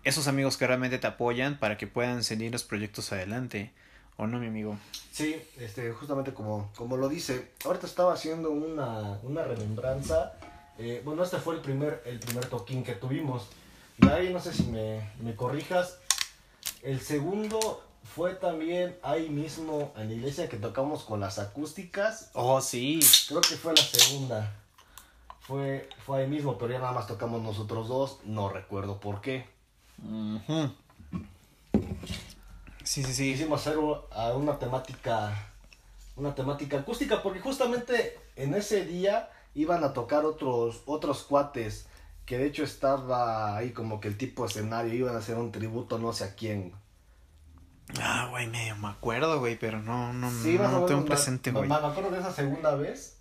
[0.04, 3.72] esos amigos que realmente te apoyan para que puedan seguir los proyectos adelante.
[4.18, 4.78] ¿O no, mi amigo?
[5.12, 7.52] Sí, este, justamente como, como lo dice.
[7.66, 10.34] Ahorita estaba haciendo una, una remembranza.
[10.78, 13.48] Eh, bueno, este fue el primer, el primer toquín que tuvimos.
[13.98, 16.00] Y ahí no sé si me, me corrijas.
[16.82, 22.30] El segundo fue también ahí mismo en la iglesia que tocamos con las acústicas.
[22.34, 23.00] Oh, sí.
[23.28, 24.54] Creo que fue la segunda.
[25.42, 28.20] Fue, fue ahí mismo, pero ya nada más tocamos nosotros dos.
[28.24, 29.46] No recuerdo por qué.
[32.86, 33.34] Sí, sí, sí.
[33.34, 35.52] Quisimos hacer una temática,
[36.16, 41.88] una temática acústica, porque justamente en ese día iban a tocar otros, otros cuates,
[42.26, 45.52] que de hecho estaba ahí como que el tipo de escenario, iban a hacer un
[45.52, 46.74] tributo no sé a quién.
[48.00, 51.68] Ah, güey, medio me acuerdo, güey, pero no, no, no, tengo presente, güey.
[51.68, 53.18] Me, acuerdo de esa segunda vez,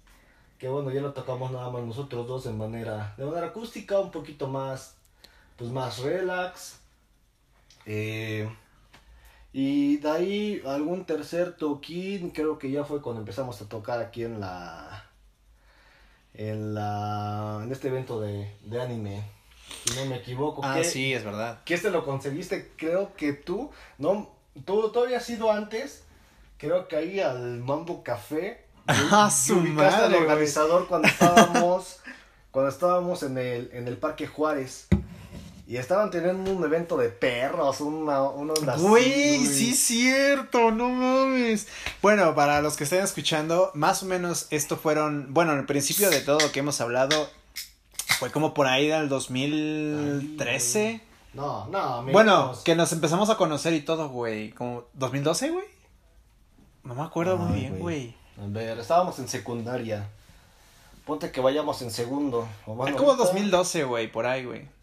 [0.59, 4.11] que bueno, ya lo tocamos nada más nosotros dos de manera, de manera acústica, un
[4.11, 4.97] poquito más,
[5.57, 6.81] pues más relax.
[7.87, 8.51] Eh,
[9.57, 14.25] y de ahí algún tercer toquín, creo que ya fue cuando empezamos a tocar aquí
[14.25, 15.09] en la
[16.35, 19.23] en la en este evento de, de anime.
[19.85, 20.61] Si no me equivoco.
[20.65, 21.61] Ah, sí, es verdad.
[21.65, 24.29] Que este lo conseguiste, creo que tú, no,
[24.65, 26.03] tú todavía has sido antes,
[26.59, 28.65] creo que ahí al Mambo Café.
[28.87, 32.01] Ah, su madre, al organizador cuando estábamos
[32.51, 34.89] cuando estábamos en el en el Parque Juárez.
[35.67, 41.69] Y estaban teniendo un evento de perros, una, onda Güey, sí es cierto, no mames.
[42.03, 46.11] Bueno, para los que estén escuchando, más o menos esto fueron, bueno, en el principio
[46.11, 47.31] de todo lo que hemos hablado,
[48.19, 51.01] fue como por ahí del 2013.
[51.33, 55.65] no, no, Bueno, que nos empezamos a conocer y todo, güey, como 2012, güey.
[56.83, 58.15] No me acuerdo muy bien, güey.
[58.39, 60.11] A ver, estábamos en secundaria.
[61.07, 62.47] Ponte que vayamos en segundo.
[62.67, 64.74] O es como 2012, güey, por ahí, güey.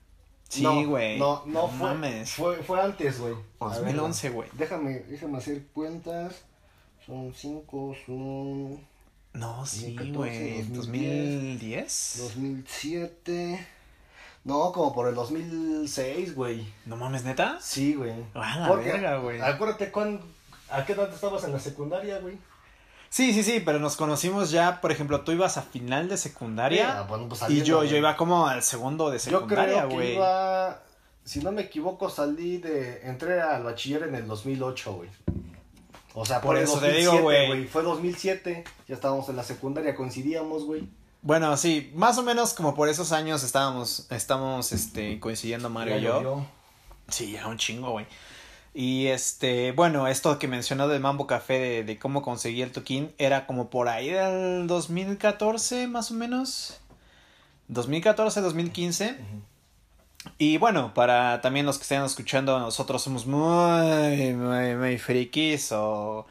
[0.52, 1.18] Sí, güey.
[1.18, 2.82] No, no, fue, fue, fue.
[2.82, 3.36] antes, güey.
[3.60, 4.50] 2011, güey.
[4.52, 6.44] Déjame, déjame hacer cuentas.
[7.06, 8.86] Son 5, son.
[9.34, 10.64] No, sí, güey.
[10.64, 12.16] 2010.
[12.18, 13.68] 2007.
[14.44, 16.68] No, como por el 2006, güey.
[16.86, 17.58] ¿No mames, neta?
[17.62, 18.14] Sí, güey.
[18.34, 19.40] Ah, la verga, güey.
[19.40, 20.26] Acuérdate, cuándo,
[20.70, 22.38] ¿a qué edad estabas en la secundaria, güey?
[23.12, 27.06] Sí, sí, sí, pero nos conocimos ya, por ejemplo, tú ibas a final de secundaria
[27.10, 29.90] pues y yo, yo iba como al segundo de secundaria, güey.
[29.90, 30.84] Yo creo que iba,
[31.26, 35.10] si no me equivoco, salí de, entré al bachiller en el 2008, güey.
[36.14, 37.68] O sea, por, eso te digo, güey.
[37.68, 40.88] Fue 2007, ya estábamos en la secundaria, coincidíamos, güey.
[41.22, 46.02] Bueno, sí, más o menos como por esos años estábamos, estamos, este, coincidiendo Mario y
[46.02, 46.46] yo.
[47.10, 48.06] Sí, ya un chingo, güey.
[48.74, 53.46] Y este, bueno, esto que mencionó del Mambo Café de, cómo conseguí el toquín era
[53.46, 56.80] como por ahí del 2014 más o menos.
[57.68, 59.18] 2014, 2015.
[60.38, 66.26] Y bueno, para también los que estén escuchando, nosotros somos muy, muy, muy frikis o...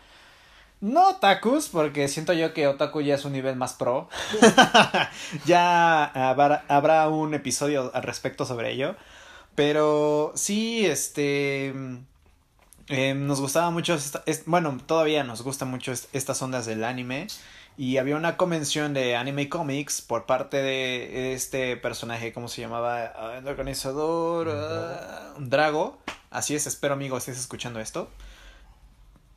[0.80, 4.08] No otakus, porque siento yo que otaku ya es un nivel más pro.
[5.44, 8.96] ya habrá, habrá un episodio al respecto sobre ello.
[9.54, 11.74] Pero sí, este
[12.90, 13.96] eh, nos gustaba mucho,
[14.46, 17.28] bueno, todavía nos gustan mucho estas ondas del anime.
[17.76, 23.12] Y había una convención de anime comics por parte de este personaje, ¿cómo se llamaba?
[23.16, 24.48] Ah, el organizador.
[24.50, 25.98] Ah, Drago.
[26.30, 28.10] Así es, espero amigo estés escuchando esto.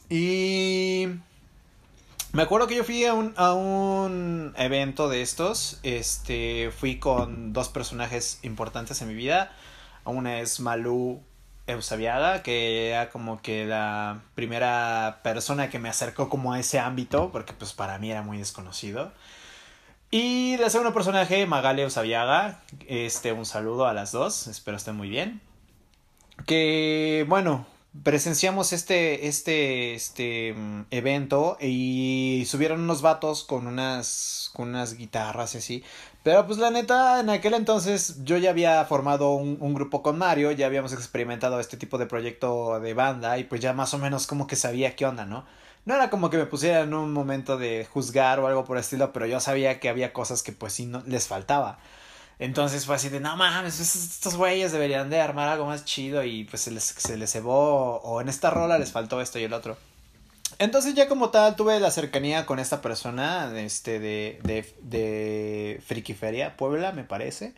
[0.10, 1.08] Y.
[2.32, 5.80] Me acuerdo que yo fui a un, a un evento de estos.
[5.84, 6.72] Este.
[6.76, 9.56] Fui con dos personajes importantes en mi vida.
[10.06, 11.22] Una es Malu
[11.68, 17.32] Eusabiaga, que era como que la primera persona que me acercó como a ese ámbito,
[17.32, 19.12] porque pues para mí era muy desconocido.
[20.12, 25.10] Y la segunda personaje, Magali Eusabiaga, este, un saludo a las dos, espero estén muy
[25.10, 25.42] bien.
[26.46, 27.66] Que, bueno,
[28.04, 35.56] presenciamos este, este, este mm, evento y subieron unos vatos con unas, con unas guitarras
[35.56, 35.84] y así.
[36.24, 40.18] Pero pues la neta, en aquel entonces yo ya había formado un, un, grupo con
[40.18, 43.98] Mario, ya habíamos experimentado este tipo de proyecto de banda y pues ya más o
[43.98, 45.46] menos como que sabía qué onda, ¿no?
[45.86, 48.82] No era como que me pusiera en un momento de juzgar o algo por el
[48.82, 51.78] estilo, pero yo sabía que había cosas que pues sí no, les faltaba.
[52.40, 56.46] Entonces fue así de, no mames, estos güeyes deberían de armar algo más chido y
[56.46, 59.54] pues se les, se les cebó o en esta rola les faltó esto y el
[59.54, 59.78] otro.
[60.60, 66.58] Entonces ya como tal tuve la cercanía con esta persona este, de, de, de Frikiferia,
[66.58, 67.54] Puebla me parece.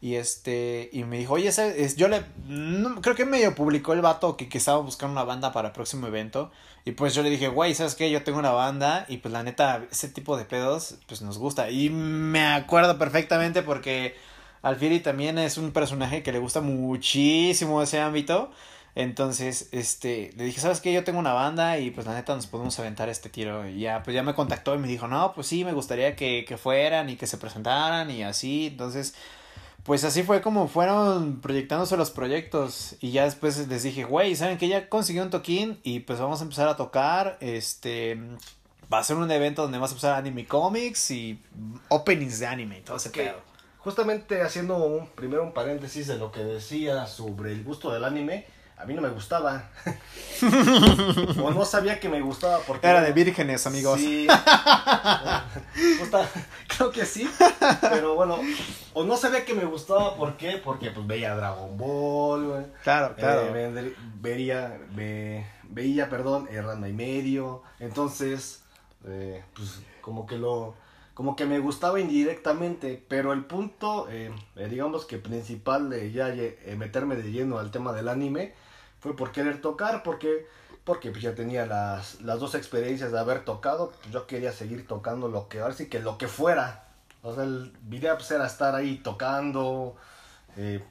[0.00, 2.22] Y este, y me dijo, oye, es, yo le,
[3.00, 6.06] creo que medio publicó el vato que, que estaba buscando una banda para el próximo
[6.06, 6.52] evento.
[6.84, 8.08] Y pues yo le dije, güey, ¿sabes qué?
[8.10, 11.70] Yo tengo una banda y pues la neta, ese tipo de pedos, pues nos gusta.
[11.70, 14.14] Y me acuerdo perfectamente porque
[14.62, 18.50] Alfieri también es un personaje que le gusta muchísimo ese ámbito.
[18.98, 20.92] Entonces, este, le dije, ¿sabes qué?
[20.92, 23.68] Yo tengo una banda y pues la neta nos podemos aventar este tiro.
[23.68, 26.44] Y ya, pues ya me contactó y me dijo, no, pues sí, me gustaría que,
[26.44, 28.66] que fueran y que se presentaran y así.
[28.66, 29.14] Entonces,
[29.84, 32.96] pues así fue como fueron proyectándose los proyectos.
[32.98, 35.78] Y ya después les dije, güey, ¿saben que ya consiguió un toquín?
[35.84, 37.38] Y pues vamos a empezar a tocar.
[37.40, 38.20] Este.
[38.92, 41.40] Va a ser un evento donde vamos a usar anime comics y
[41.88, 43.36] openings de anime y todo ese pedo.
[43.78, 48.57] Justamente haciendo un, primero un paréntesis de lo que decía sobre el gusto del anime
[48.78, 49.70] a mí no me gustaba.
[51.42, 52.86] o no sabía que me gustaba porque...
[52.86, 53.98] Era de vírgenes, amigos.
[53.98, 54.28] Sí.
[56.68, 57.28] creo que sí.
[57.80, 58.38] Pero bueno,
[58.94, 60.60] o no sabía que me gustaba, ¿por qué?
[60.64, 63.52] Porque pues veía Dragon Ball, Claro, claro.
[63.54, 64.78] Eh, veía,
[65.64, 67.62] veía, perdón, Erranda y medio.
[67.80, 68.62] Entonces,
[69.06, 70.74] eh, pues como que lo
[71.14, 74.30] como que me gustaba indirectamente, pero el punto, eh,
[74.70, 76.32] digamos que principal de ya
[76.76, 78.54] meterme de lleno al tema del anime,
[79.00, 80.46] fue por querer tocar, porque,
[80.84, 84.86] porque pues ya tenía las, las dos experiencias de haber tocado, pues yo quería seguir
[84.86, 86.84] tocando lo que, ahora sí que lo que fuera.
[87.22, 89.96] O sea, el video pues era estar ahí tocando,
[90.56, 90.82] eh,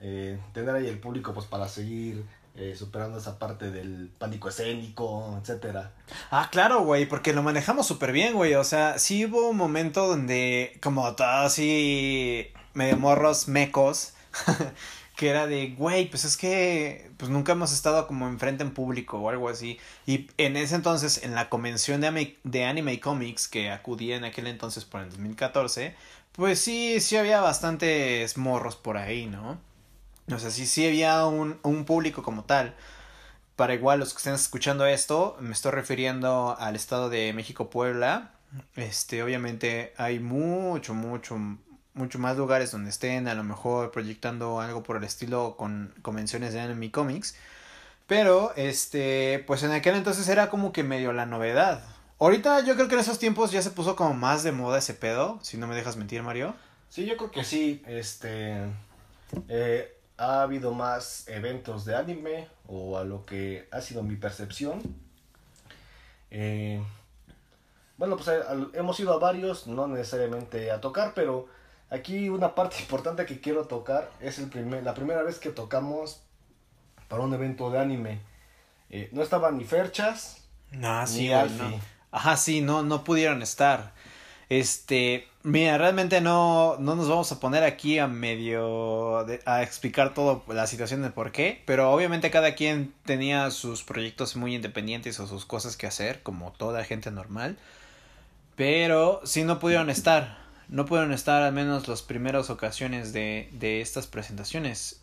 [0.00, 2.24] eh, tener ahí el público pues para seguir
[2.58, 5.92] eh, superando esa parte del pánico escénico, etcétera.
[6.30, 8.54] Ah, claro, güey, porque lo manejamos súper bien, güey.
[8.54, 14.14] O sea, sí hubo un momento donde, como todos así medio morros mecos,
[15.16, 19.18] que era de, güey, pues es que pues nunca hemos estado como enfrente en público
[19.18, 19.78] o algo así.
[20.06, 24.46] Y en ese entonces, en la convención de, de Anime Comics que acudí en aquel
[24.46, 25.94] entonces por el 2014,
[26.32, 29.58] pues sí, sí había bastantes morros por ahí, ¿no?
[30.30, 32.74] O sea, sí, sí había un, un público como tal.
[33.56, 38.32] Para igual los que estén escuchando esto, me estoy refiriendo al estado de México Puebla.
[38.74, 41.38] Este, obviamente hay mucho, mucho,
[41.96, 46.52] mucho más lugares donde estén a lo mejor proyectando algo por el estilo con convenciones
[46.52, 47.34] de anime comics.
[48.06, 51.82] Pero, este, pues en aquel entonces era como que medio la novedad.
[52.18, 54.94] Ahorita yo creo que en esos tiempos ya se puso como más de moda ese
[54.94, 56.54] pedo, si no me dejas mentir, Mario.
[56.88, 58.62] Sí, yo creo que sí, este,
[59.48, 64.80] eh, ha habido más eventos de anime, o a lo que ha sido mi percepción.
[66.30, 66.80] Eh,
[67.98, 68.40] bueno, pues eh,
[68.74, 71.48] hemos ido a varios, no necesariamente a tocar, pero
[71.90, 76.22] Aquí una parte importante que quiero tocar es el primer, la primera vez que tocamos
[77.08, 78.20] para un evento de anime.
[78.90, 81.80] Eh, no estaban ni Ferchas ni Alfie.
[82.10, 83.92] Ajá, sí, no, no pudieron estar.
[84.48, 90.44] Este, mira, realmente no, no nos vamos a poner aquí a medio a explicar todo
[90.48, 95.26] la situación de por qué, pero obviamente cada quien tenía sus proyectos muy independientes o
[95.26, 97.58] sus cosas que hacer, como toda gente normal.
[98.54, 103.80] Pero sí no pudieron estar no pudieron estar al menos las primeras ocasiones de, de
[103.80, 105.00] estas presentaciones.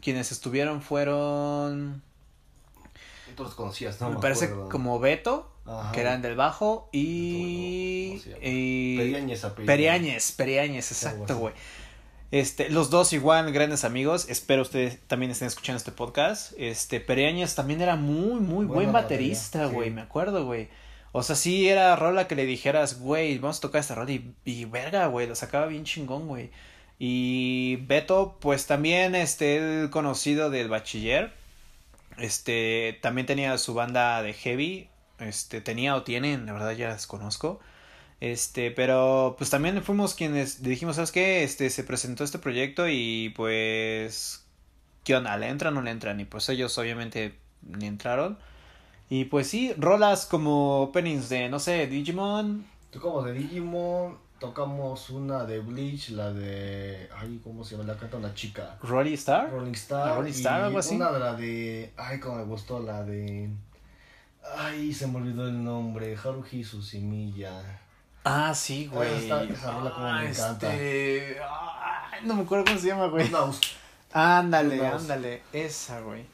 [0.00, 2.02] Quienes estuvieron fueron...
[3.36, 4.10] Tú los conocías, ¿no?
[4.10, 5.50] Me, parece como Beto,
[5.92, 8.20] que eran del bajo, y...
[8.42, 8.96] y...
[8.98, 11.54] Periáñez, Periáñez, Periáñez, exacto, güey.
[12.32, 14.26] Este, los dos igual grandes amigos.
[14.30, 16.52] Espero ustedes también estén escuchando este podcast.
[16.56, 19.90] Este, Periáñez también era muy, muy buen baterista, güey.
[19.90, 20.68] Me acuerdo, güey.
[21.12, 24.34] O sea, sí era rola que le dijeras, güey, vamos a tocar esta rola y,
[24.44, 26.50] y verga, güey, lo sacaba bien chingón, güey.
[26.98, 31.32] Y Beto, pues también, este, el conocido del bachiller,
[32.18, 37.60] este, también tenía su banda de heavy, este, tenía o tienen, la verdad ya desconozco.
[38.20, 41.42] Este, pero pues también fuimos quienes dijimos, ¿sabes qué?
[41.42, 44.44] Este, se presentó este proyecto y pues,
[45.04, 45.36] ¿qué onda?
[45.36, 46.20] ¿Le entran o no le entran?
[46.20, 48.38] Y pues ellos obviamente ni entraron.
[49.08, 52.64] Y pues sí, rolas como openings de, no sé, Digimon.
[52.90, 54.16] Tú como de Digimon.
[54.38, 57.08] tocamos una de Bleach, la de.
[57.16, 57.92] Ay, ¿cómo se llama?
[57.92, 58.76] La canta una chica.
[58.82, 59.50] ¿Rolling Star?
[59.50, 60.16] Rolling Star.
[60.16, 60.96] Rolling Star, algo así.
[60.96, 61.92] Una de la de.
[61.96, 63.50] Ay, cómo me gustó la de.
[64.56, 66.16] Ay, se me olvidó el nombre.
[66.16, 67.80] Haruhi Susimilla.
[68.24, 69.26] Ah, sí, güey.
[69.26, 70.72] Esa- esa rola como me Ah, encanta.
[70.72, 73.30] este, ay, no me acuerdo cómo se llama, güey.
[74.12, 75.42] Ándale, ándale.
[75.52, 76.24] Esa, güey.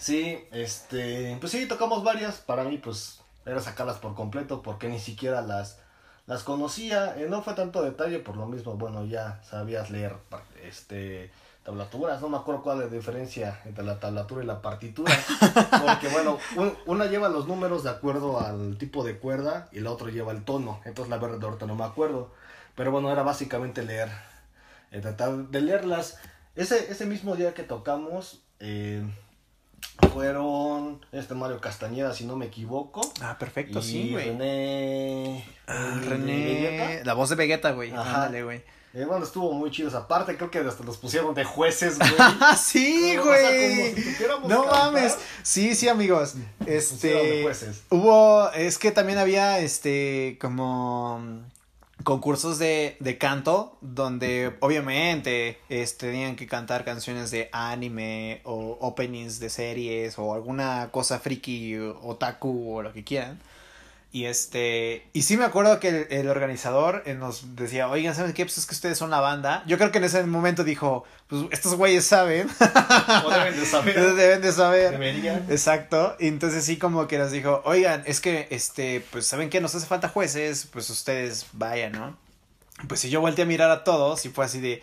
[0.00, 2.36] Sí, este, pues sí, tocamos varias.
[2.38, 5.78] Para mí, pues, era sacarlas por completo porque ni siquiera las,
[6.26, 7.14] las conocía.
[7.18, 10.16] Eh, no fue tanto detalle, por lo mismo, bueno, ya sabías leer,
[10.64, 11.30] este,
[11.64, 12.20] tablaturas.
[12.22, 15.12] No me acuerdo cuál es la diferencia entre la tablatura y la partitura.
[15.86, 19.90] Porque, bueno, un- una lleva los números de acuerdo al tipo de cuerda y la
[19.90, 20.80] otra lleva el tono.
[20.86, 22.30] Entonces, la verdad, ahorita no me acuerdo.
[22.74, 24.08] Pero bueno, era básicamente leer,
[24.92, 26.18] eh, tratar de leerlas.
[26.56, 29.04] Ese, ese mismo día que tocamos, eh,
[30.12, 33.00] fueron este Mario Castañeda, si no me equivoco.
[33.20, 34.26] Ah, perfecto, y sí, güey.
[34.30, 35.44] René.
[35.66, 36.44] Ah, eh, René.
[36.44, 37.04] Vegeta.
[37.04, 37.90] La voz de Vegeta, güey.
[37.92, 38.24] Ajá.
[38.24, 38.62] Ándale, güey.
[38.92, 40.36] Eh, bueno, estuvo muy chido esa parte.
[40.36, 42.10] Creo que hasta los pusieron de jueces, güey.
[42.58, 43.94] Sí, O sea, güey.
[44.48, 44.92] no cantar.
[44.92, 45.16] mames.
[45.44, 46.34] Sí, sí, amigos.
[46.34, 47.42] pusieron de Este.
[47.44, 47.82] jueces.
[47.90, 48.50] Hubo.
[48.50, 50.38] Es que también había este.
[50.40, 51.20] Como.
[52.04, 53.76] Concursos de, de canto.
[53.80, 55.58] Donde obviamente.
[55.68, 58.40] Este, tenían que cantar canciones de anime.
[58.44, 60.18] O openings de series.
[60.18, 61.76] O alguna cosa friki.
[61.76, 62.76] Otaku.
[62.76, 63.40] O lo que quieran.
[64.12, 68.32] Y este, y sí me acuerdo que el, el organizador eh, nos decía, oigan, ¿saben
[68.32, 68.44] qué?
[68.44, 69.62] Pues es que ustedes son la banda.
[69.68, 72.48] Yo creo que en ese momento dijo, pues estos güeyes saben.
[73.24, 74.14] O deben de saber.
[74.16, 74.90] Deben de saber.
[74.90, 75.46] Deberían.
[75.48, 76.16] Exacto.
[76.18, 79.76] Y entonces sí como que nos dijo, oigan, es que, este, pues saben que nos
[79.76, 82.16] hace falta jueces, pues ustedes vayan, ¿no?
[82.88, 84.82] Pues si yo volteé a mirar a todos y fue así de,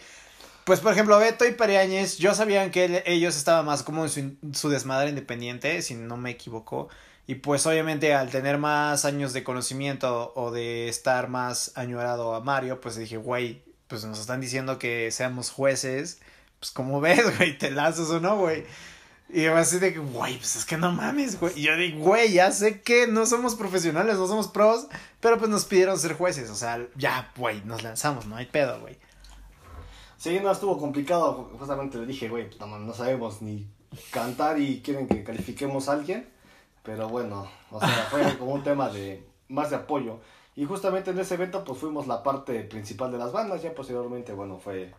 [0.63, 4.09] pues por ejemplo, Beto y Periáñez, yo sabían que él- ellos estaban más como en
[4.09, 6.87] su, su desmadre independiente, si no me equivoco.
[7.27, 12.39] Y pues obviamente al tener más años de conocimiento o de estar más añorado a
[12.39, 16.21] Mario, pues dije, güey, pues nos están diciendo que seamos jueces,
[16.59, 18.63] pues como ves, güey, te lanzas o no, güey.
[19.29, 21.51] Y así de que, güey, pues es que no mames, güey.
[21.59, 24.87] Y yo digo, güey, ya sé que no somos profesionales, no somos pros,
[25.19, 28.79] pero pues nos pidieron ser jueces, o sea, ya, güey, nos lanzamos, no hay pedo,
[28.79, 28.97] güey.
[30.17, 31.51] Sí, no, estuvo complicado.
[31.59, 33.67] Justamente le dije, güey, no, no sabemos ni
[34.11, 36.36] cantar y quieren que califiquemos a alguien.
[36.87, 40.19] Pero bueno, o sea, fue como un tema de más de apoyo.
[40.55, 43.61] Y justamente en ese evento, pues fuimos la parte principal de las bandas.
[43.61, 44.93] Ya posteriormente, bueno, fue.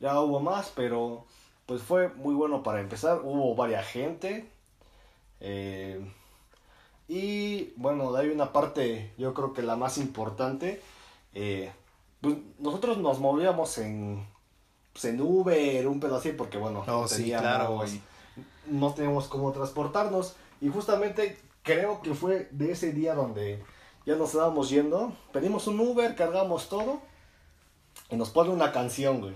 [0.00, 1.26] Ya hubo más, pero
[1.66, 3.20] pues fue muy bueno para empezar.
[3.24, 4.48] Hubo varias gente.
[5.40, 6.00] eh,
[7.08, 10.80] y bueno, ahí una parte, yo creo que la más importante.
[11.34, 11.70] eh,
[12.20, 14.26] pues nosotros nos movíamos en,
[14.92, 17.84] pues, en Uber, un pedo así, porque bueno, Oh, no sí, teníamos- claro,
[18.68, 20.34] no teníamos cómo transportarnos.
[20.60, 23.62] Y justamente creo que fue de ese día donde
[24.04, 25.12] ya nos estábamos yendo.
[25.32, 27.00] Pedimos un Uber, cargamos todo.
[28.10, 29.34] Y nos pone una canción, güey.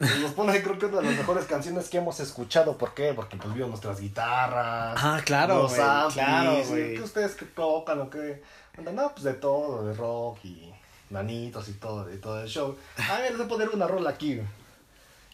[0.00, 2.76] Y nos pone, creo que una de las mejores canciones que hemos escuchado.
[2.78, 3.12] ¿Por qué?
[3.12, 4.98] Porque pues vio nuestras guitarras.
[4.98, 6.94] Ah, claro, los güey, amplis, claro, güey.
[6.94, 8.42] ¿Qué ustedes que tocan o qué?
[8.78, 10.72] Anda, No, pues de todo, de rock y
[11.10, 12.76] nanitos y todo, de todo el show.
[13.10, 14.46] A ver, les voy a poner una rola aquí, güey.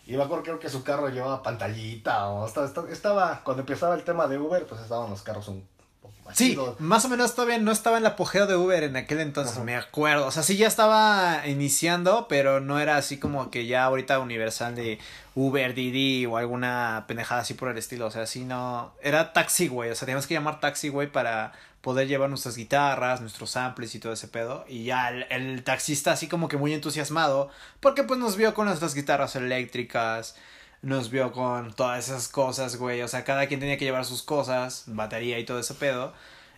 [0.07, 4.05] Y me acuerdo creo que su carro llevaba pantallita o estaba, estaba, cuando empezaba el
[4.05, 5.66] tema de Uber, pues estaban los carros un
[6.01, 6.79] poco más Sí, chidos.
[6.81, 9.64] más o menos todavía no estaba en el apogeo de Uber en aquel entonces, Ajá.
[9.64, 10.27] me acuerdo.
[10.27, 14.77] O sea, sí ya estaba iniciando, pero no era así como que ya ahorita universal
[14.77, 14.99] de
[15.35, 18.07] Uber, Didi o alguna pendejada así por el estilo.
[18.07, 18.92] O sea, sí no.
[19.03, 19.90] Era taxi, güey.
[19.90, 21.53] O sea, teníamos que llamar taxi, güey, para
[21.87, 24.64] poder llevar nuestras guitarras, nuestros samples y todo ese pedo.
[24.68, 28.92] Y ya el, taxista así como que muy entusiasmado, porque pues nos vio con nuestras
[28.92, 30.35] guitarras eléctricas.
[30.83, 33.03] Nos vio con todas esas cosas, güey.
[33.03, 36.12] O sea, cada quien tenía que llevar sus cosas, batería y todo ese pedo.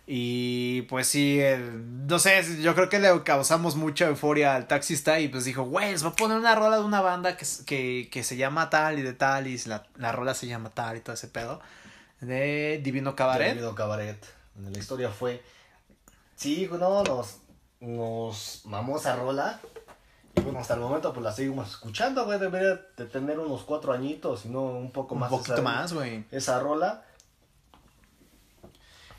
[0.07, 1.39] Y pues sí,
[2.07, 5.91] no sé, yo creo que le causamos mucha euforia al taxista y pues dijo, güey,
[5.91, 8.97] les voy a poner una rola de una banda que, que, que se llama tal
[8.97, 11.61] y de tal y la, la rola se llama tal y todo ese pedo.
[12.19, 13.53] De Divino Cabaret.
[13.53, 14.38] Divino Cabaret.
[14.55, 15.43] La historia fue.
[16.35, 17.37] Sí, no, nos,
[17.79, 19.59] nos mamó esa rola.
[20.35, 22.39] Y bueno, hasta el momento pues la seguimos escuchando, güey.
[22.39, 25.29] Debería de tener unos cuatro añitos, si no un poco Un más.
[25.29, 26.23] poquito esa- más, güey.
[26.31, 27.03] Esa rola.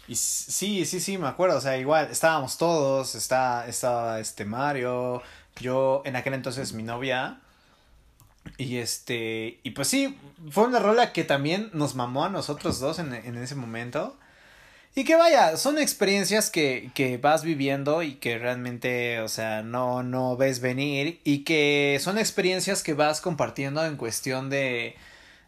[0.09, 1.59] Y sí, sí, sí, me acuerdo.
[1.59, 5.23] O sea, igual, estábamos todos, está, estaba este Mario,
[5.61, 7.41] yo en aquel entonces mi novia.
[8.57, 10.19] Y este, y pues sí,
[10.51, 14.17] fue una rola que también nos mamó a nosotros dos en, en ese momento.
[14.95, 20.03] Y que vaya, son experiencias que, que vas viviendo y que realmente, o sea, no,
[20.03, 21.21] no ves venir.
[21.23, 24.97] Y que son experiencias que vas compartiendo en cuestión de,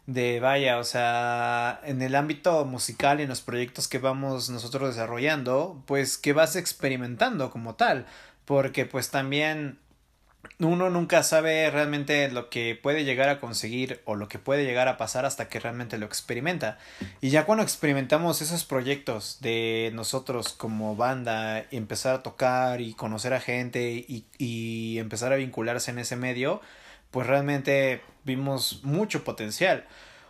[0.07, 4.95] de vaya, o sea, en el ámbito musical y en los proyectos que vamos nosotros
[4.95, 8.05] desarrollando, pues que vas experimentando como tal.
[8.45, 9.77] Porque pues también
[10.59, 14.87] uno nunca sabe realmente lo que puede llegar a conseguir o lo que puede llegar
[14.87, 16.77] a pasar hasta que realmente lo experimenta.
[17.21, 23.33] Y ya cuando experimentamos esos proyectos de nosotros como banda, empezar a tocar y conocer
[23.33, 26.61] a gente y, y empezar a vincularse en ese medio,
[27.11, 29.85] pues realmente vimos mucho potencial.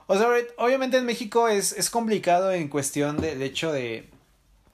[0.08, 4.10] O sea, obviamente en México es, es complicado en cuestión de, de hecho de,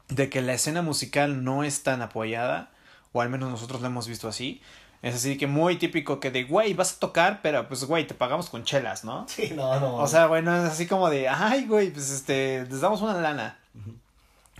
[0.10, 2.72] de que la escena musical no es tan apoyada,
[3.12, 4.62] o al menos nosotros lo hemos visto así.
[5.02, 8.14] Es así que muy típico que de, güey, vas a tocar, pero pues, güey, te
[8.14, 9.26] pagamos con chelas, ¿no?
[9.30, 9.96] Sí, no, no.
[9.96, 13.58] O sea, bueno, es así como de, ay, güey, pues este, les damos una lana.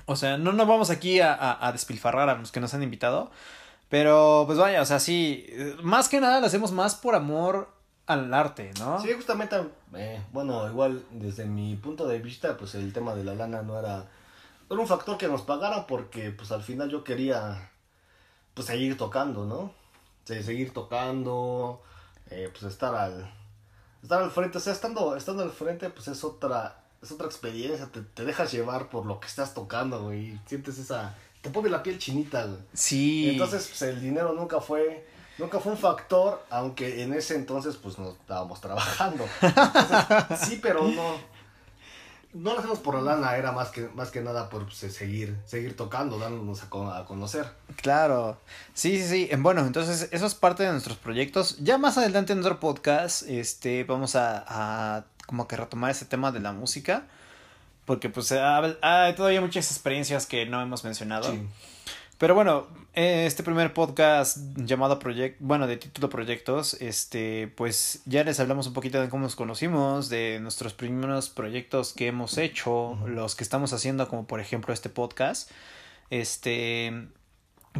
[0.06, 2.84] O sea, no nos vamos aquí a, a, a, despilfarrar a los que nos han
[2.84, 3.32] invitado.
[3.90, 5.46] Pero, pues vaya, o sea, sí,
[5.82, 7.70] más que nada lo hacemos más por amor
[8.06, 9.00] al arte, ¿no?
[9.00, 9.56] Sí, justamente,
[9.94, 13.78] eh, bueno, igual desde mi punto de vista, pues el tema de la lana no
[13.78, 14.06] era,
[14.70, 17.70] era un factor que nos pagaran porque, pues al final yo quería,
[18.54, 19.79] pues seguir tocando, ¿no?
[20.44, 21.82] Seguir tocando,
[22.30, 23.32] eh, pues estar al,
[24.02, 27.88] estar al frente, o sea, estando, estando al frente, pues es otra, es otra experiencia,
[27.88, 31.84] te, te dejas llevar por lo que estás tocando, güey, sientes esa, te pone la
[31.84, 32.60] piel chinita, güey.
[32.74, 33.30] Sí.
[33.32, 35.08] Entonces, pues el dinero nunca fue,
[35.38, 39.26] nunca fue un factor, aunque en ese entonces, pues nos estábamos trabajando.
[39.42, 41.16] Entonces, sí, pero no,
[42.34, 45.38] no lo hacemos por la lana, era más que, más que nada por pues, seguir,
[45.46, 47.46] seguir tocando, dándonos a, a, conocer.
[47.78, 48.38] Claro,
[48.74, 49.36] sí, sí, sí.
[49.38, 51.58] Bueno, entonces eso es parte de nuestros proyectos.
[51.60, 56.32] Ya más adelante en nuestro podcast, este, vamos a, a como que retomar ese tema
[56.32, 57.08] de la música.
[57.86, 61.32] Porque pues hay todavía muchas experiencias que no hemos mencionado.
[61.32, 61.42] Sí.
[62.20, 62.68] Pero bueno,
[63.00, 68.74] este primer podcast llamado Proyecto, bueno, de título Proyectos, este, pues ya les hablamos un
[68.74, 73.72] poquito de cómo nos conocimos, de nuestros primeros proyectos que hemos hecho, los que estamos
[73.72, 75.50] haciendo, como por ejemplo este podcast.
[76.10, 77.08] Este,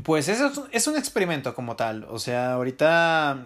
[0.04, 0.40] pues es,
[0.72, 2.06] es un experimento como tal.
[2.10, 3.46] O sea, ahorita,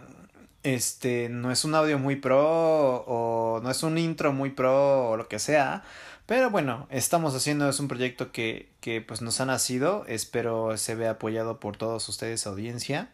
[0.61, 5.17] este, no es un audio muy pro o no es un intro muy pro o
[5.17, 5.83] lo que sea.
[6.25, 10.95] Pero bueno, estamos haciendo, es un proyecto que, que pues nos ha nacido, espero se
[10.95, 13.09] vea apoyado por todos ustedes, audiencia.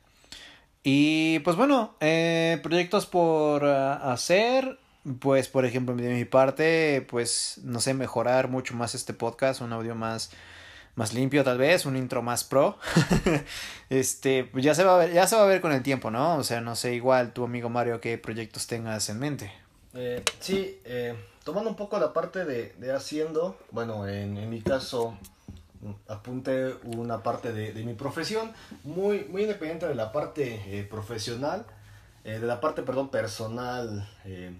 [0.83, 4.79] Y pues bueno, eh, proyectos por uh, hacer,
[5.19, 9.73] pues por ejemplo de mi parte, pues no sé, mejorar mucho más este podcast, un
[9.73, 10.31] audio más,
[10.95, 12.77] más limpio tal vez, un intro más pro.
[13.89, 16.11] este, pues ya se va a ver, ya se va a ver con el tiempo,
[16.11, 16.37] ¿no?
[16.37, 19.51] O sea, no sé, igual tu amigo Mario, qué proyectos tengas en mente.
[19.95, 21.15] Eh, sí, eh,
[21.49, 25.17] tomando un poco la parte de, de haciendo, bueno, en, en, mi caso
[26.07, 31.65] apunté una parte de, de, mi profesión, muy, muy independiente de la parte eh, profesional,
[32.23, 34.53] eh, de la parte, perdón, personal, eh,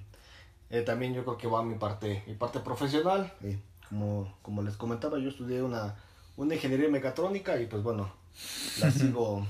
[0.84, 3.32] también yo creo que va mi parte, mi parte profesional,
[3.88, 5.94] como, como les comentaba, yo estudié una,
[6.38, 8.12] una ingeniería mecatrónica y pues bueno,
[8.80, 9.46] la sigo...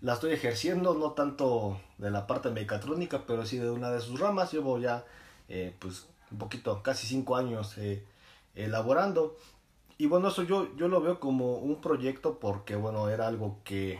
[0.00, 4.18] la estoy ejerciendo, no tanto de la parte mecatrónica, pero sí de una de sus
[4.18, 4.52] ramas.
[4.52, 5.04] Llevo ya,
[5.48, 8.04] eh, pues, un poquito, casi cinco años eh,
[8.54, 9.36] elaborando.
[9.98, 13.98] Y bueno, eso yo, yo lo veo como un proyecto porque, bueno, era algo que,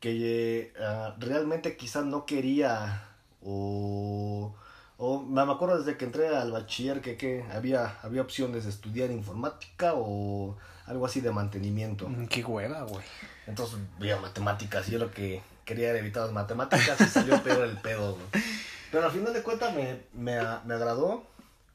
[0.00, 3.08] que uh, realmente quizás no quería
[3.42, 4.54] o...
[4.98, 9.10] O me acuerdo desde que entré al bachiller que, que había, había opciones de estudiar
[9.10, 10.56] informática o
[10.86, 12.08] algo así de mantenimiento.
[12.30, 13.04] Qué hueva, güey.
[13.46, 14.86] Entonces, veía matemáticas.
[14.86, 18.42] Yo lo que quería era evitar las matemáticas y salió peor el pedo, güey.
[18.96, 21.22] Pero al final de cuentas me, me, me agradó.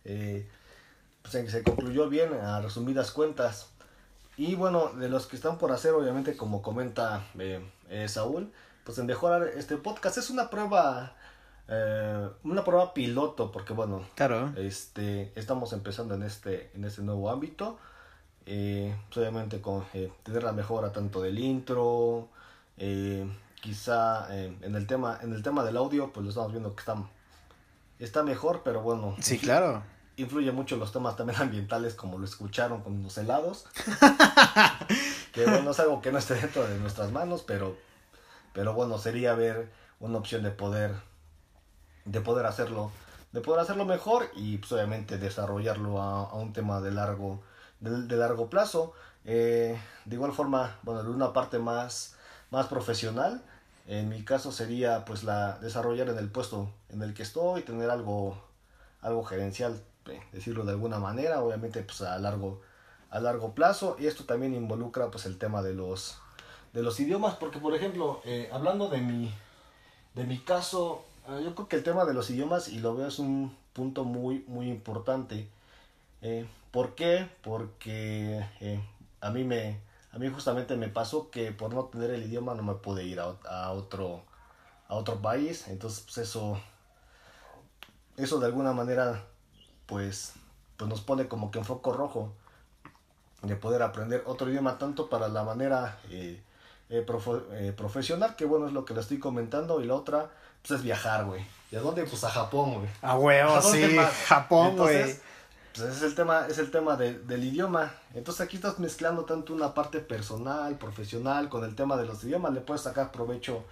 [0.06, 0.50] Eh,
[1.22, 3.70] pues se concluyó bien, a resumidas cuentas.
[4.38, 8.52] Y bueno, de los que están por hacer, obviamente, como comenta eh, eh, Saúl,
[8.84, 11.16] pues en mejorar este podcast es una prueba.
[11.68, 17.30] Eh, una prueba piloto porque bueno claro este estamos empezando en este en este nuevo
[17.30, 17.78] ámbito
[18.44, 19.86] pues obviamente con
[20.24, 22.30] tener la mejora tanto del intro
[23.62, 26.80] eh, quizá en el tema en el tema del audio pues lo estamos viendo que
[26.80, 26.96] está
[28.00, 29.16] está mejor pero bueno.
[29.20, 29.84] Sí claro.
[30.18, 33.66] Influye mucho los temas también ambientales como lo escucharon con los helados.
[35.32, 37.78] Que bueno es algo que no esté dentro de nuestras manos pero
[38.52, 40.94] pero bueno sería ver una opción de poder
[42.04, 42.92] de poder hacerlo
[43.32, 47.42] de poder hacerlo mejor y pues obviamente desarrollarlo a, a un tema de largo
[47.80, 48.94] de, de largo plazo.
[49.24, 52.16] Eh, de igual forma bueno de una parte más
[52.50, 53.42] más profesional
[54.00, 57.90] en mi caso sería pues la desarrollar en el puesto en el que estoy tener
[57.90, 58.42] algo
[59.02, 62.62] algo gerencial eh, decirlo de alguna manera obviamente pues a largo
[63.10, 66.18] a largo plazo y esto también involucra pues el tema de los
[66.74, 69.34] de los idiomas porque por ejemplo eh, hablando de mi
[70.16, 71.06] de mi caso
[71.40, 74.44] yo creo que el tema de los idiomas, y lo veo, es un punto muy,
[74.48, 75.48] muy importante.
[76.22, 77.28] Eh, ¿Por qué?
[77.42, 78.80] Porque eh,
[79.22, 79.78] a, mí me,
[80.14, 83.20] a mí justamente me pasó que por no tener el idioma no me pude ir
[83.20, 84.24] a, a, otro,
[84.88, 85.68] a otro país.
[85.68, 86.60] Entonces, pues eso,
[88.18, 89.24] eso de alguna manera,
[89.86, 90.34] pues,
[90.78, 92.34] pues nos pone como que en foco rojo
[93.42, 96.42] de poder aprender otro idioma tanto para la manera eh,
[96.90, 97.06] eh,
[97.54, 100.30] eh, profesional, que bueno, es lo que le estoy comentando, y la otra,
[100.62, 101.44] pues es viajar, güey.
[101.72, 102.04] ¿Y a dónde?
[102.04, 102.90] Pues a Japón, güey.
[103.02, 103.98] A huevo, sí,
[104.28, 105.16] Japón, güey.
[105.76, 107.94] Pues es el tema, es el tema del idioma.
[108.14, 112.54] Entonces aquí estás mezclando tanto una parte personal, profesional, con el tema de los idiomas,
[112.54, 113.64] le puedes sacar provecho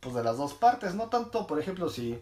[0.00, 2.18] pues de las dos partes, no tanto, por ejemplo, si,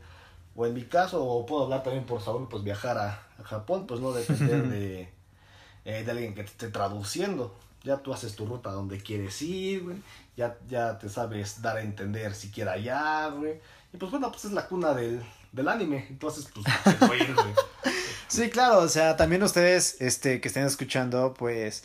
[0.55, 4.01] o en mi caso, o puedo hablar también por Saúl, pues viajar a, Japón, pues
[4.01, 5.01] no depender de,
[5.85, 7.55] eh, de alguien que te esté traduciendo.
[7.83, 9.97] Ya tú haces tu ruta donde quieres ir, güey.
[10.37, 13.61] Ya, ya te sabes dar a entender siquiera allá, güey.
[13.93, 15.23] Y pues bueno, pues es la cuna del,
[15.53, 16.07] del anime.
[16.09, 16.65] Entonces, pues,
[17.01, 17.27] güey.
[18.35, 21.85] Sí, claro, o sea, también ustedes este, que estén escuchando, pues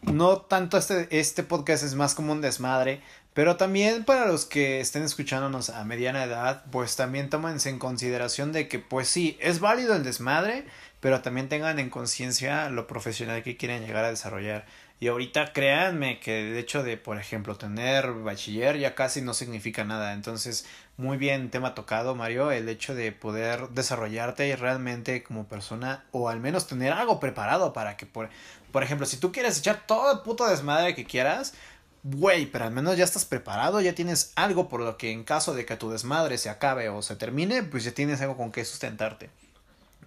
[0.00, 3.02] no tanto este, este podcast es más como un desmadre,
[3.34, 8.50] pero también para los que estén escuchándonos a mediana edad, pues también tómense en consideración
[8.52, 10.64] de que pues sí, es válido el desmadre,
[11.00, 14.64] pero también tengan en conciencia lo profesional que quieren llegar a desarrollar.
[15.00, 19.82] Y ahorita créanme que el hecho de, por ejemplo, tener bachiller ya casi no significa
[19.82, 20.12] nada.
[20.12, 20.66] Entonces,
[20.98, 26.38] muy bien tema tocado, Mario, el hecho de poder desarrollarte realmente como persona o al
[26.38, 28.28] menos tener algo preparado para que, por,
[28.72, 31.54] por ejemplo, si tú quieres echar todo el puto desmadre que quieras,
[32.02, 35.54] güey, pero al menos ya estás preparado, ya tienes algo por lo que en caso
[35.54, 38.66] de que tu desmadre se acabe o se termine, pues ya tienes algo con que
[38.66, 39.30] sustentarte.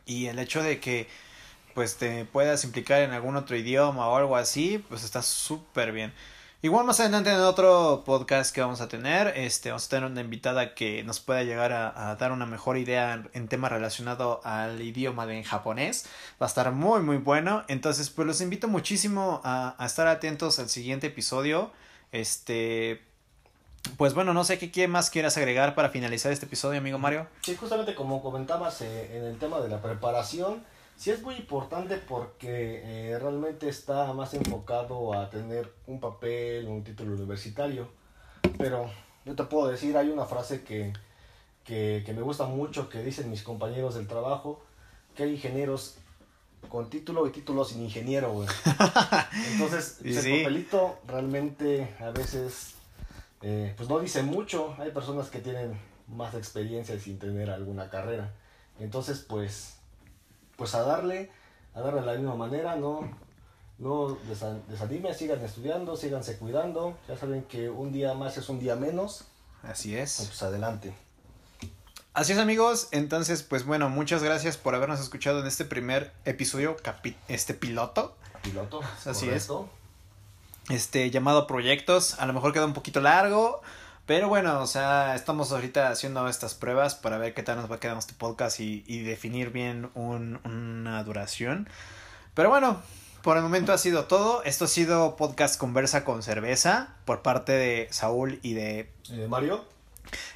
[0.06, 1.08] Y el hecho de que
[1.74, 6.14] pues te puedas implicar en algún otro idioma o algo así, pues está súper bien.
[6.62, 10.22] Igual más adelante en otro podcast que vamos a tener, este, vamos a tener una
[10.22, 15.26] invitada que nos pueda llegar a, dar una mejor idea en, tema relacionado al idioma
[15.26, 16.06] de en japonés.
[16.42, 17.64] Va a estar muy muy bueno.
[17.68, 21.72] Entonces, pues los invito muchísimo a, a estar atentos al siguiente episodio.
[22.14, 23.02] Este,
[23.98, 27.28] pues bueno, no sé qué más quieras agregar para finalizar este episodio, amigo Mario.
[27.42, 30.64] Sí, justamente como comentabas eh, en el tema de la preparación,
[30.96, 36.84] sí es muy importante porque eh, realmente está más enfocado a tener un papel, un
[36.84, 37.88] título universitario.
[38.58, 38.90] Pero
[39.26, 40.94] yo te puedo decir, hay una frase que,
[41.64, 44.64] que, que me gusta mucho que dicen mis compañeros del trabajo,
[45.16, 45.98] que hay ingenieros
[46.70, 48.48] con título y título sin ingeniero, güey.
[49.52, 52.74] Entonces, el papelito realmente a veces,
[53.42, 54.76] eh, pues no dice mucho.
[54.80, 58.34] Hay personas que tienen más experiencia sin tener alguna carrera.
[58.80, 59.78] Entonces, pues,
[60.56, 61.32] pues a darle,
[61.74, 63.10] a darle de la misma manera, no,
[63.80, 64.18] no
[64.70, 66.98] desanime, sigan estudiando, síganse cuidando.
[67.08, 69.26] Ya saben que un día más es un día menos.
[69.64, 70.26] Así es.
[70.28, 70.94] Pues adelante.
[72.14, 76.78] Así es amigos, entonces pues bueno, muchas gracias por habernos escuchado en este primer episodio,
[77.28, 78.16] este piloto.
[78.44, 78.82] Piloto.
[79.06, 79.50] Así es.
[80.70, 83.62] Este llamado Proyectos, a lo mejor queda un poquito largo,
[84.06, 87.76] pero bueno, o sea, estamos ahorita haciendo estas pruebas para ver qué tal nos va
[87.76, 91.70] a quedar este podcast y, y definir bien un, una duración.
[92.34, 92.82] Pero bueno,
[93.22, 94.44] por el momento ha sido todo.
[94.44, 98.92] Esto ha sido Podcast Conversa con Cerveza por parte de Saúl y de
[99.30, 99.64] Mario.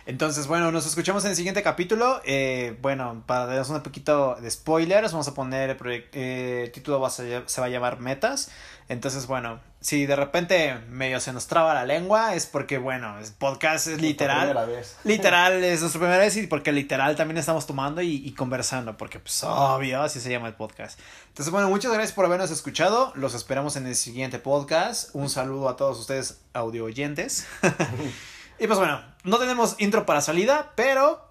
[0.06, 2.22] Entonces, bueno, nos escuchamos en el siguiente capítulo.
[2.26, 7.10] Eh, bueno, para darles un poquito de spoilers, vamos a poner el, eh, título va
[7.10, 8.50] se va a llamar Metas.
[8.90, 13.26] Entonces, bueno, si de repente medio se nos traba la lengua, es porque, bueno, el
[13.34, 14.58] podcast es literal.
[15.04, 19.44] Literal, es nuestra primera vez y porque literal también estamos tomando y, conversando, porque, pues,
[19.44, 21.00] obvio, así se llama el podcast.
[21.28, 23.12] Entonces, bueno, muchas gracias por habernos escuchado.
[23.16, 25.10] Los esperamos en el siguiente podcast.
[25.14, 27.46] Un saludo a todos ustedes, audio oyentes.
[28.60, 31.28] Y pues bueno, no tenemos intro para salida, pero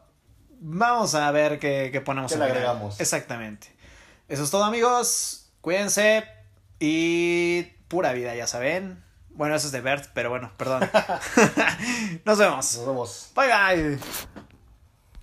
[0.61, 2.33] vamos a ver qué, qué ponemos.
[2.33, 3.01] ¿Qué le agregamos?
[3.01, 3.75] Exactamente.
[4.29, 5.51] Eso es todo amigos.
[5.61, 6.25] Cuídense
[6.79, 9.03] y pura vida, ya saben.
[9.31, 10.89] Bueno, eso es de Bert, pero bueno, perdón.
[12.25, 12.77] Nos vemos.
[12.77, 13.33] Nos vemos.
[13.35, 13.99] Bye bye.